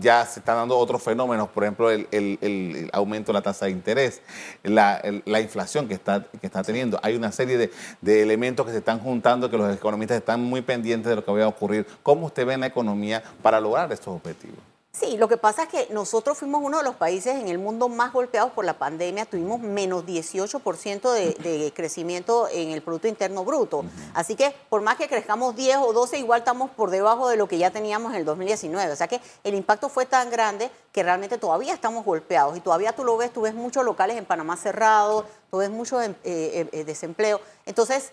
ya 0.00 0.24
se 0.24 0.40
están 0.40 0.56
dando 0.56 0.78
otros 0.78 1.02
fenómenos, 1.02 1.48
por 1.48 1.64
ejemplo, 1.64 1.90
el, 1.90 2.90
aumento 2.92 3.32
de 3.32 3.34
la 3.34 3.42
tasa 3.42 3.66
de 3.66 3.72
interés, 3.72 4.22
la, 4.62 5.00
inflación 5.40 5.88
que 5.88 5.94
está, 5.94 6.24
que 6.40 6.46
está 6.46 6.62
teniendo. 6.62 6.98
Hay 7.02 7.16
una 7.16 7.32
serie 7.32 7.58
de, 7.58 7.72
de, 8.00 8.22
elementos 8.22 8.64
que 8.64 8.72
se 8.72 8.78
están 8.78 9.00
juntando 9.00 9.50
que 9.50 9.58
los 9.58 9.74
economistas 9.74 10.18
están 10.18 10.42
muy 10.42 10.62
pendientes 10.62 11.10
de 11.10 11.16
lo 11.16 11.24
que 11.24 11.32
va 11.32 11.44
a 11.44 11.48
ocurrir. 11.48 11.86
¿Cómo 12.02 12.26
usted 12.26 12.46
ve 12.46 12.54
en 12.54 12.60
la 12.60 12.66
economía 12.66 13.22
para 13.42 13.60
lograr 13.60 13.90
estos 13.92 14.14
objetivos? 14.14 14.73
Sí, 14.94 15.16
lo 15.16 15.26
que 15.26 15.36
pasa 15.36 15.64
es 15.64 15.68
que 15.68 15.88
nosotros 15.92 16.38
fuimos 16.38 16.62
uno 16.62 16.78
de 16.78 16.84
los 16.84 16.94
países 16.94 17.34
en 17.34 17.48
el 17.48 17.58
mundo 17.58 17.88
más 17.88 18.12
golpeados 18.12 18.52
por 18.52 18.64
la 18.64 18.78
pandemia, 18.78 19.26
tuvimos 19.26 19.58
menos 19.58 20.06
18% 20.06 21.12
de, 21.12 21.32
de, 21.32 21.72
crecimiento 21.74 22.46
en 22.48 22.70
el 22.70 22.80
Producto 22.80 23.08
Interno 23.08 23.44
Bruto. 23.44 23.84
Así 24.14 24.36
que 24.36 24.54
por 24.68 24.82
más 24.82 24.96
que 24.96 25.08
crezcamos 25.08 25.56
10 25.56 25.78
o 25.78 25.92
12, 25.92 26.18
igual 26.18 26.42
estamos 26.42 26.70
por 26.70 26.90
debajo 26.90 27.28
de 27.28 27.36
lo 27.36 27.48
que 27.48 27.58
ya 27.58 27.72
teníamos 27.72 28.12
en 28.12 28.20
el 28.20 28.24
2019. 28.24 28.92
O 28.92 28.96
sea 28.96 29.08
que 29.08 29.20
el 29.42 29.56
impacto 29.56 29.88
fue 29.88 30.06
tan 30.06 30.30
grande 30.30 30.70
que 30.92 31.02
realmente 31.02 31.38
todavía 31.38 31.74
estamos 31.74 32.04
golpeados 32.04 32.56
y 32.56 32.60
todavía 32.60 32.92
tú 32.92 33.02
lo 33.02 33.16
ves, 33.16 33.32
tú 33.32 33.40
ves 33.40 33.54
muchos 33.54 33.84
locales 33.84 34.16
en 34.16 34.24
Panamá 34.24 34.56
cerrados, 34.56 35.24
tú 35.50 35.56
ves 35.56 35.70
mucho 35.70 36.00
eh, 36.00 36.14
eh, 36.22 36.68
eh, 36.70 36.84
desempleo. 36.84 37.40
Entonces, 37.66 38.12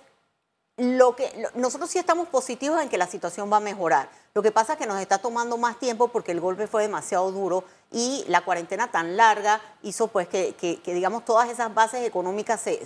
lo 0.78 1.16
que, 1.16 1.48
nosotros 1.56 1.90
sí 1.90 2.00
estamos 2.00 2.28
positivos 2.28 2.82
en 2.82 2.90
que 2.90 2.98
la 2.98 3.08
situación 3.08 3.52
va 3.52 3.58
a 3.58 3.62
mejorar. 3.62 4.10
Lo 4.34 4.42
que 4.42 4.52
pasa 4.52 4.74
es 4.74 4.80
que 4.80 4.86
nos 4.86 5.00
está 5.02 5.18
tomando 5.18 5.58
más 5.58 5.78
tiempo 5.78 6.08
porque 6.08 6.32
el 6.32 6.40
golpe 6.40 6.68
fue 6.68 6.84
demasiado 6.84 7.32
duro 7.32 7.64
y 7.92 8.24
la 8.28 8.42
cuarentena 8.42 8.90
tan 8.90 9.18
larga 9.18 9.62
hizo 9.84 10.08
pues 10.08 10.28
que, 10.28 10.80
digamos, 10.86 11.26
todas 11.26 11.50
esas 11.50 11.74
bases 11.74 12.08
económicas 12.08 12.62
se, 12.62 12.86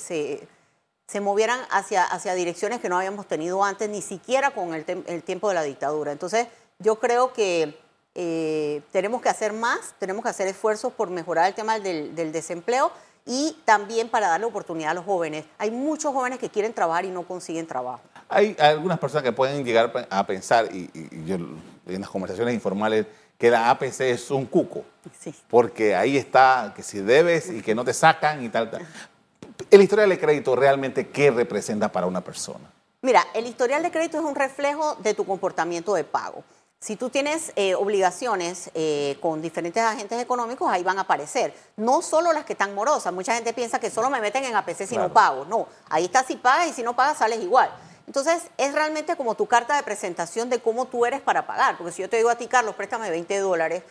se, 1.08 1.20
movieran 1.22 1.60
hacia, 1.70 2.04
hacia 2.04 2.34
direcciones 2.34 2.82
que 2.82 2.90
no 2.90 2.98
habíamos 2.98 3.28
tenido 3.28 3.64
antes, 3.64 3.88
ni 3.90 4.02
siquiera 4.02 4.52
con 4.52 4.74
el, 4.74 5.24
tiempo 5.24 5.50
de 5.50 5.56
la 5.56 5.62
dictadura. 5.62 6.12
Entonces, 6.12 6.48
yo 6.80 7.00
creo 7.00 7.32
que 7.32 7.80
eh, 8.16 8.82
tenemos 8.92 9.22
que 9.22 9.30
hacer 9.30 9.54
más, 9.54 9.94
tenemos 10.00 10.24
que 10.24 10.30
hacer 10.30 10.48
esfuerzos 10.48 10.92
por 10.92 11.12
mejorar 11.12 11.48
el 11.48 11.54
tema 11.54 11.80
del, 11.80 12.16
del 12.16 12.32
desempleo 12.32 12.92
y 13.26 13.58
también 13.66 14.08
para 14.08 14.28
darle 14.28 14.46
oportunidad 14.46 14.92
a 14.92 14.94
los 14.94 15.06
jóvenes. 15.06 15.46
Hay 15.58 15.72
muchos 15.72 16.14
jóvenes 16.14 16.40
que 16.40 16.50
quieren 16.50 16.74
trabajar 16.74 17.06
y 17.06 17.10
no 17.10 17.24
consiguen 17.24 17.66
trabajo. 17.66 18.02
Hay, 18.30 18.56
algunas 18.60 19.00
personas 19.00 19.24
que 19.24 19.32
pueden 19.32 19.64
llegar 19.66 20.08
a 20.10 20.26
pensar, 20.26 20.70
y, 20.74 20.90
yo 21.26 21.36
en 21.36 22.02
las 22.02 22.10
conversaciones 22.10 22.54
informales, 22.54 23.06
que 23.38 23.50
la 23.50 23.70
APC 23.70 24.02
es 24.02 24.32
un 24.32 24.46
cuco. 24.46 24.86
Sí. 25.20 25.34
Porque 25.50 25.96
ahí 25.96 26.18
está 26.18 26.74
que 26.76 26.84
si 26.84 27.00
debes 27.00 27.50
y 27.50 27.62
que 27.62 27.76
no 27.76 27.84
te 27.84 27.94
sacan 27.94 28.44
y 28.44 28.50
tal, 28.50 28.72
tal. 28.72 28.88
El 29.70 29.82
historial 29.82 30.10
de 30.10 30.20
crédito 30.20 30.56
realmente, 30.56 31.08
¿qué 31.10 31.32
representa 31.32 31.92
para 31.92 32.08
una 32.08 32.22
persona? 32.22 32.72
Mira, 33.02 33.26
el 33.34 33.46
historial 33.46 33.84
de 33.84 33.92
crédito 33.92 34.18
es 34.18 34.24
un 34.24 34.36
reflejo 34.36 34.96
de 34.96 35.14
tu 35.14 35.26
comportamiento 35.26 35.94
de 35.94 36.04
pago. 36.04 36.44
Si 36.86 36.98
tú 36.98 37.10
tienes 37.10 37.52
eh, 37.56 37.74
obligaciones 37.74 38.70
eh, 38.76 39.18
con 39.20 39.42
diferentes 39.42 39.82
agentes 39.82 40.22
económicos, 40.22 40.72
ahí 40.72 40.84
van 40.84 41.00
a 41.00 41.02
aparecer. 41.02 41.52
No 41.78 42.04
solo 42.04 42.32
las 42.32 42.46
que 42.46 42.54
están 42.54 42.76
morosas. 42.76 43.12
Mucha 43.12 43.34
gente 43.34 43.54
piensa 43.54 43.80
que 43.80 43.90
solo 43.90 44.12
me 44.12 44.22
meten 44.22 44.44
en 44.44 44.56
APC 44.56 44.86
si 44.86 44.96
no 44.96 45.12
pago. 45.12 45.46
No, 45.46 45.68
ahí 45.90 46.06
está 46.06 46.24
si 46.24 46.36
pagas 46.36 46.68
y 46.68 46.74
si 46.74 46.84
no 46.84 46.96
pagas 46.96 47.18
sales 47.18 47.42
igual. 47.42 47.72
Entonces, 48.06 48.44
es 48.60 48.72
realmente 48.72 49.16
como 49.16 49.34
tu 49.34 49.48
carta 49.48 49.76
de 49.76 49.82
presentación 49.82 50.48
de 50.52 50.60
cómo 50.60 50.86
tú 50.86 51.08
eres 51.08 51.22
para 51.22 51.48
pagar. 51.48 51.76
Porque 51.76 51.92
si 51.92 52.04
yo 52.04 52.08
te 52.08 52.18
digo 52.18 52.30
a 52.30 52.36
ti, 52.36 52.46
Carlos, 52.46 52.76
préstame 52.76 53.10
20 53.10 53.40
dólares, 53.40 53.82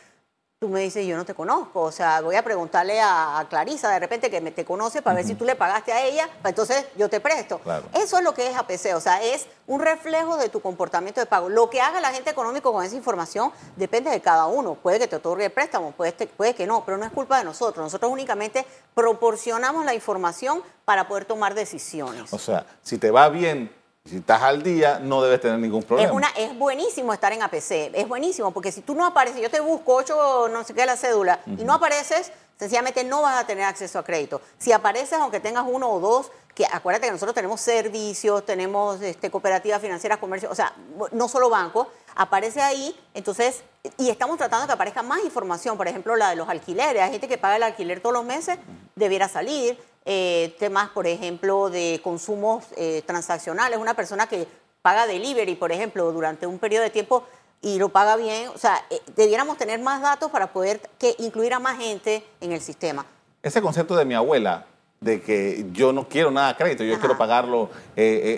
tú 0.64 0.70
me 0.70 0.80
dices, 0.80 1.06
yo 1.06 1.18
no 1.18 1.26
te 1.26 1.34
conozco, 1.34 1.82
o 1.82 1.92
sea, 1.92 2.22
voy 2.22 2.36
a 2.36 2.42
preguntarle 2.42 2.98
a, 2.98 3.46
Clarisa 3.50 3.90
de 3.90 3.98
repente 3.98 4.30
que 4.30 4.40
me 4.40 4.50
te 4.50 4.64
conoce 4.64 5.02
para 5.02 5.16
ver 5.16 5.26
si 5.26 5.34
tú 5.34 5.44
le 5.44 5.56
pagaste 5.56 5.92
a 5.92 6.02
ella, 6.02 6.26
pues 6.40 6.52
entonces 6.52 6.86
yo 6.96 7.10
te 7.10 7.20
presto. 7.20 7.60
Eso 7.92 8.16
es 8.16 8.24
lo 8.24 8.32
que 8.32 8.48
es 8.48 8.56
APC, 8.56 8.94
o 8.96 9.00
sea, 9.00 9.22
es 9.22 9.46
un 9.66 9.80
reflejo 9.80 10.38
de 10.38 10.48
tu 10.48 10.62
comportamiento 10.62 11.20
de 11.20 11.26
pago. 11.26 11.50
Lo 11.50 11.68
que 11.68 11.82
haga 11.82 11.98
el 11.98 12.04
agente 12.06 12.30
económico 12.30 12.72
con 12.72 12.82
esa 12.82 12.96
información 12.96 13.52
depende 13.76 14.10
de 14.10 14.22
cada 14.22 14.46
uno. 14.46 14.74
Puede 14.74 14.98
que 14.98 15.06
te 15.06 15.16
otorgue 15.16 15.44
el 15.44 15.52
préstamo, 15.52 15.90
puede, 15.92 16.12
puede 16.28 16.54
que 16.54 16.66
no, 16.66 16.82
pero 16.86 16.96
no 16.96 17.04
es 17.04 17.12
culpa 17.12 17.36
de 17.36 17.44
nosotros. 17.44 17.84
Nosotros 17.84 18.10
únicamente 18.10 18.64
proporcionamos 18.94 19.84
la 19.84 19.92
información 19.92 20.62
para 20.86 21.06
poder 21.08 21.26
tomar 21.26 21.52
decisiones. 21.52 22.32
O 22.32 22.38
sea, 22.38 22.64
si 22.82 22.96
te 22.96 23.10
va 23.10 23.28
bien 23.28 23.70
si 24.06 24.18
estás 24.18 24.42
al 24.42 24.62
día, 24.62 24.98
no 25.02 25.22
debes 25.22 25.40
tener 25.40 25.58
ningún 25.58 25.82
problema. 25.82 26.10
Es, 26.10 26.14
una, 26.14 26.28
es 26.36 26.58
buenísimo 26.58 27.14
estar 27.14 27.32
en 27.32 27.42
APC, 27.42 27.90
es 27.94 28.06
buenísimo, 28.06 28.50
porque 28.50 28.70
si 28.70 28.82
tú 28.82 28.94
no 28.94 29.06
apareces, 29.06 29.40
yo 29.40 29.50
te 29.50 29.60
busco 29.60 29.94
8, 29.94 30.48
no 30.52 30.62
sé 30.62 30.74
qué, 30.74 30.84
la 30.84 30.98
cédula, 30.98 31.40
y 31.46 31.64
no 31.64 31.72
apareces, 31.72 32.30
sencillamente 32.58 33.02
no 33.02 33.22
vas 33.22 33.42
a 33.42 33.46
tener 33.46 33.64
acceso 33.64 33.98
a 33.98 34.04
crédito. 34.04 34.42
Si 34.58 34.72
apareces, 34.72 35.18
aunque 35.18 35.40
tengas 35.40 35.64
uno 35.66 35.90
o 35.90 36.00
dos, 36.00 36.30
que 36.54 36.66
acuérdate 36.70 37.06
que 37.06 37.12
nosotros 37.12 37.34
tenemos 37.34 37.62
servicios, 37.62 38.44
tenemos 38.44 39.00
este, 39.00 39.30
cooperativas 39.30 39.80
financieras, 39.80 40.18
comercio, 40.18 40.50
o 40.50 40.54
sea, 40.54 40.74
no 41.12 41.26
solo 41.26 41.48
bancos, 41.48 41.86
aparece 42.14 42.60
ahí, 42.60 42.94
entonces, 43.14 43.62
y 43.98 44.10
estamos 44.10 44.36
tratando 44.38 44.62
de 44.62 44.68
que 44.68 44.74
aparezca 44.74 45.02
más 45.02 45.24
información, 45.24 45.76
por 45.76 45.88
ejemplo, 45.88 46.16
la 46.16 46.30
de 46.30 46.36
los 46.36 46.48
alquileres, 46.48 47.02
hay 47.02 47.10
gente 47.10 47.28
que 47.28 47.38
paga 47.38 47.56
el 47.56 47.62
alquiler 47.62 48.00
todos 48.00 48.14
los 48.14 48.24
meses, 48.24 48.58
debiera 48.94 49.28
salir, 49.28 49.78
eh, 50.06 50.54
temas, 50.58 50.90
por 50.90 51.06
ejemplo, 51.06 51.70
de 51.70 52.00
consumos 52.04 52.64
eh, 52.76 53.02
transaccionales. 53.06 53.78
Una 53.78 53.94
persona 53.94 54.26
que 54.26 54.46
paga 54.82 55.06
delivery, 55.06 55.54
por 55.54 55.72
ejemplo, 55.72 56.12
durante 56.12 56.46
un 56.46 56.58
periodo 56.58 56.82
de 56.82 56.90
tiempo 56.90 57.24
y 57.62 57.78
lo 57.78 57.88
paga 57.88 58.16
bien. 58.16 58.48
O 58.48 58.58
sea, 58.58 58.84
eh, 58.90 59.00
debiéramos 59.16 59.56
tener 59.56 59.80
más 59.80 60.02
datos 60.02 60.30
para 60.30 60.52
poder 60.52 60.80
que 60.98 61.14
incluir 61.18 61.54
a 61.54 61.58
más 61.58 61.78
gente 61.78 62.22
en 62.42 62.52
el 62.52 62.60
sistema. 62.60 63.06
Ese 63.42 63.62
concepto 63.62 63.96
de 63.96 64.04
mi 64.04 64.14
abuela, 64.14 64.66
de 65.00 65.22
que 65.22 65.66
yo 65.72 65.92
no 65.92 66.06
quiero 66.06 66.30
nada 66.30 66.48
de 66.48 66.56
crédito, 66.56 66.84
yo 66.84 66.98
quiero 66.98 67.16
pagarlo 67.16 67.70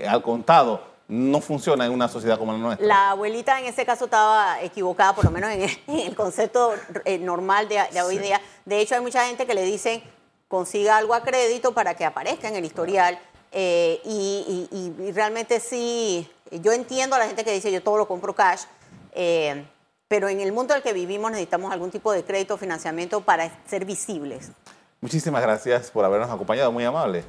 al 0.08 0.22
contado, 0.22 0.82
no 1.08 1.40
funciona 1.40 1.86
en 1.86 1.92
una 1.92 2.08
sociedad 2.08 2.38
como 2.38 2.52
la 2.52 2.58
nuestra. 2.58 2.86
La 2.86 3.10
abuelita 3.10 3.58
en 3.60 3.66
ese 3.66 3.86
caso 3.86 4.06
estaba 4.06 4.60
equivocada, 4.60 5.14
por 5.14 5.24
lo 5.24 5.30
menos 5.30 5.50
en 5.50 5.68
el, 5.86 6.14
concepto 6.16 6.74
eh, 7.04 7.18
normal 7.18 7.68
de, 7.68 8.02
hoy 8.02 8.18
día. 8.18 8.40
De 8.64 8.80
hecho, 8.80 8.94
hay 8.96 9.00
mucha 9.00 9.26
gente 9.26 9.46
que 9.46 9.54
le 9.54 9.62
dicen 9.62 10.02
consiga 10.48 10.96
algo 10.96 11.14
a 11.14 11.22
crédito 11.22 11.72
para 11.72 11.94
que 11.94 12.04
aparezca 12.04 12.48
en 12.48 12.56
el 12.56 12.64
historial. 12.64 13.18
Eh, 13.52 14.00
y, 14.04 15.12
realmente 15.12 15.60
sí, 15.60 16.28
yo 16.50 16.72
entiendo 16.72 17.16
a 17.16 17.18
la 17.18 17.26
gente 17.26 17.44
que 17.44 17.52
dice 17.52 17.72
yo 17.72 17.82
todo 17.82 17.96
lo 17.96 18.08
compro 18.08 18.34
cash, 18.34 18.64
eh, 19.12 19.64
pero 20.08 20.28
en 20.28 20.40
el 20.40 20.52
mundo 20.52 20.74
en 20.74 20.78
el 20.78 20.82
que 20.82 20.92
vivimos 20.92 21.30
necesitamos 21.30 21.72
algún 21.72 21.90
tipo 21.90 22.12
de 22.12 22.24
crédito 22.24 22.54
o 22.54 22.56
financiamiento 22.58 23.22
para 23.22 23.50
ser 23.66 23.84
visibles. 23.84 24.50
Muchísimas 25.00 25.42
gracias 25.42 25.90
por 25.90 26.04
habernos 26.04 26.30
acompañado, 26.30 26.70
muy 26.70 26.84
amable. 26.84 27.24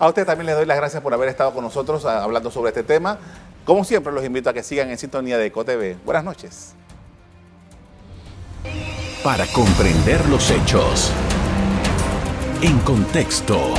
A 0.00 0.08
usted 0.08 0.24
también 0.24 0.46
les 0.46 0.56
doy 0.56 0.64
las 0.64 0.78
gracias 0.78 1.02
por 1.02 1.12
haber 1.12 1.28
estado 1.28 1.52
con 1.52 1.62
nosotros 1.62 2.06
ah, 2.06 2.24
hablando 2.24 2.50
sobre 2.50 2.70
este 2.70 2.82
tema. 2.82 3.18
Como 3.66 3.84
siempre, 3.84 4.10
los 4.10 4.24
invito 4.24 4.48
a 4.48 4.54
que 4.54 4.62
sigan 4.62 4.88
en 4.88 4.96
sintonía 4.96 5.36
de 5.36 5.46
EcoTV. 5.46 6.02
Buenas 6.06 6.24
noches. 6.24 6.74
Para 9.22 9.46
comprender 9.48 10.26
los 10.30 10.50
hechos. 10.50 11.12
En 12.62 12.78
contexto. 12.78 13.74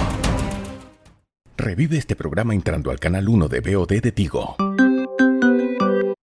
Revive 1.57 1.97
este 1.97 2.15
programa 2.15 2.53
entrando 2.53 2.91
al 2.91 2.99
canal 2.99 3.27
1 3.27 3.47
de 3.47 3.59
BOD 3.59 4.01
de 4.01 4.11
Tigo. 4.11 4.55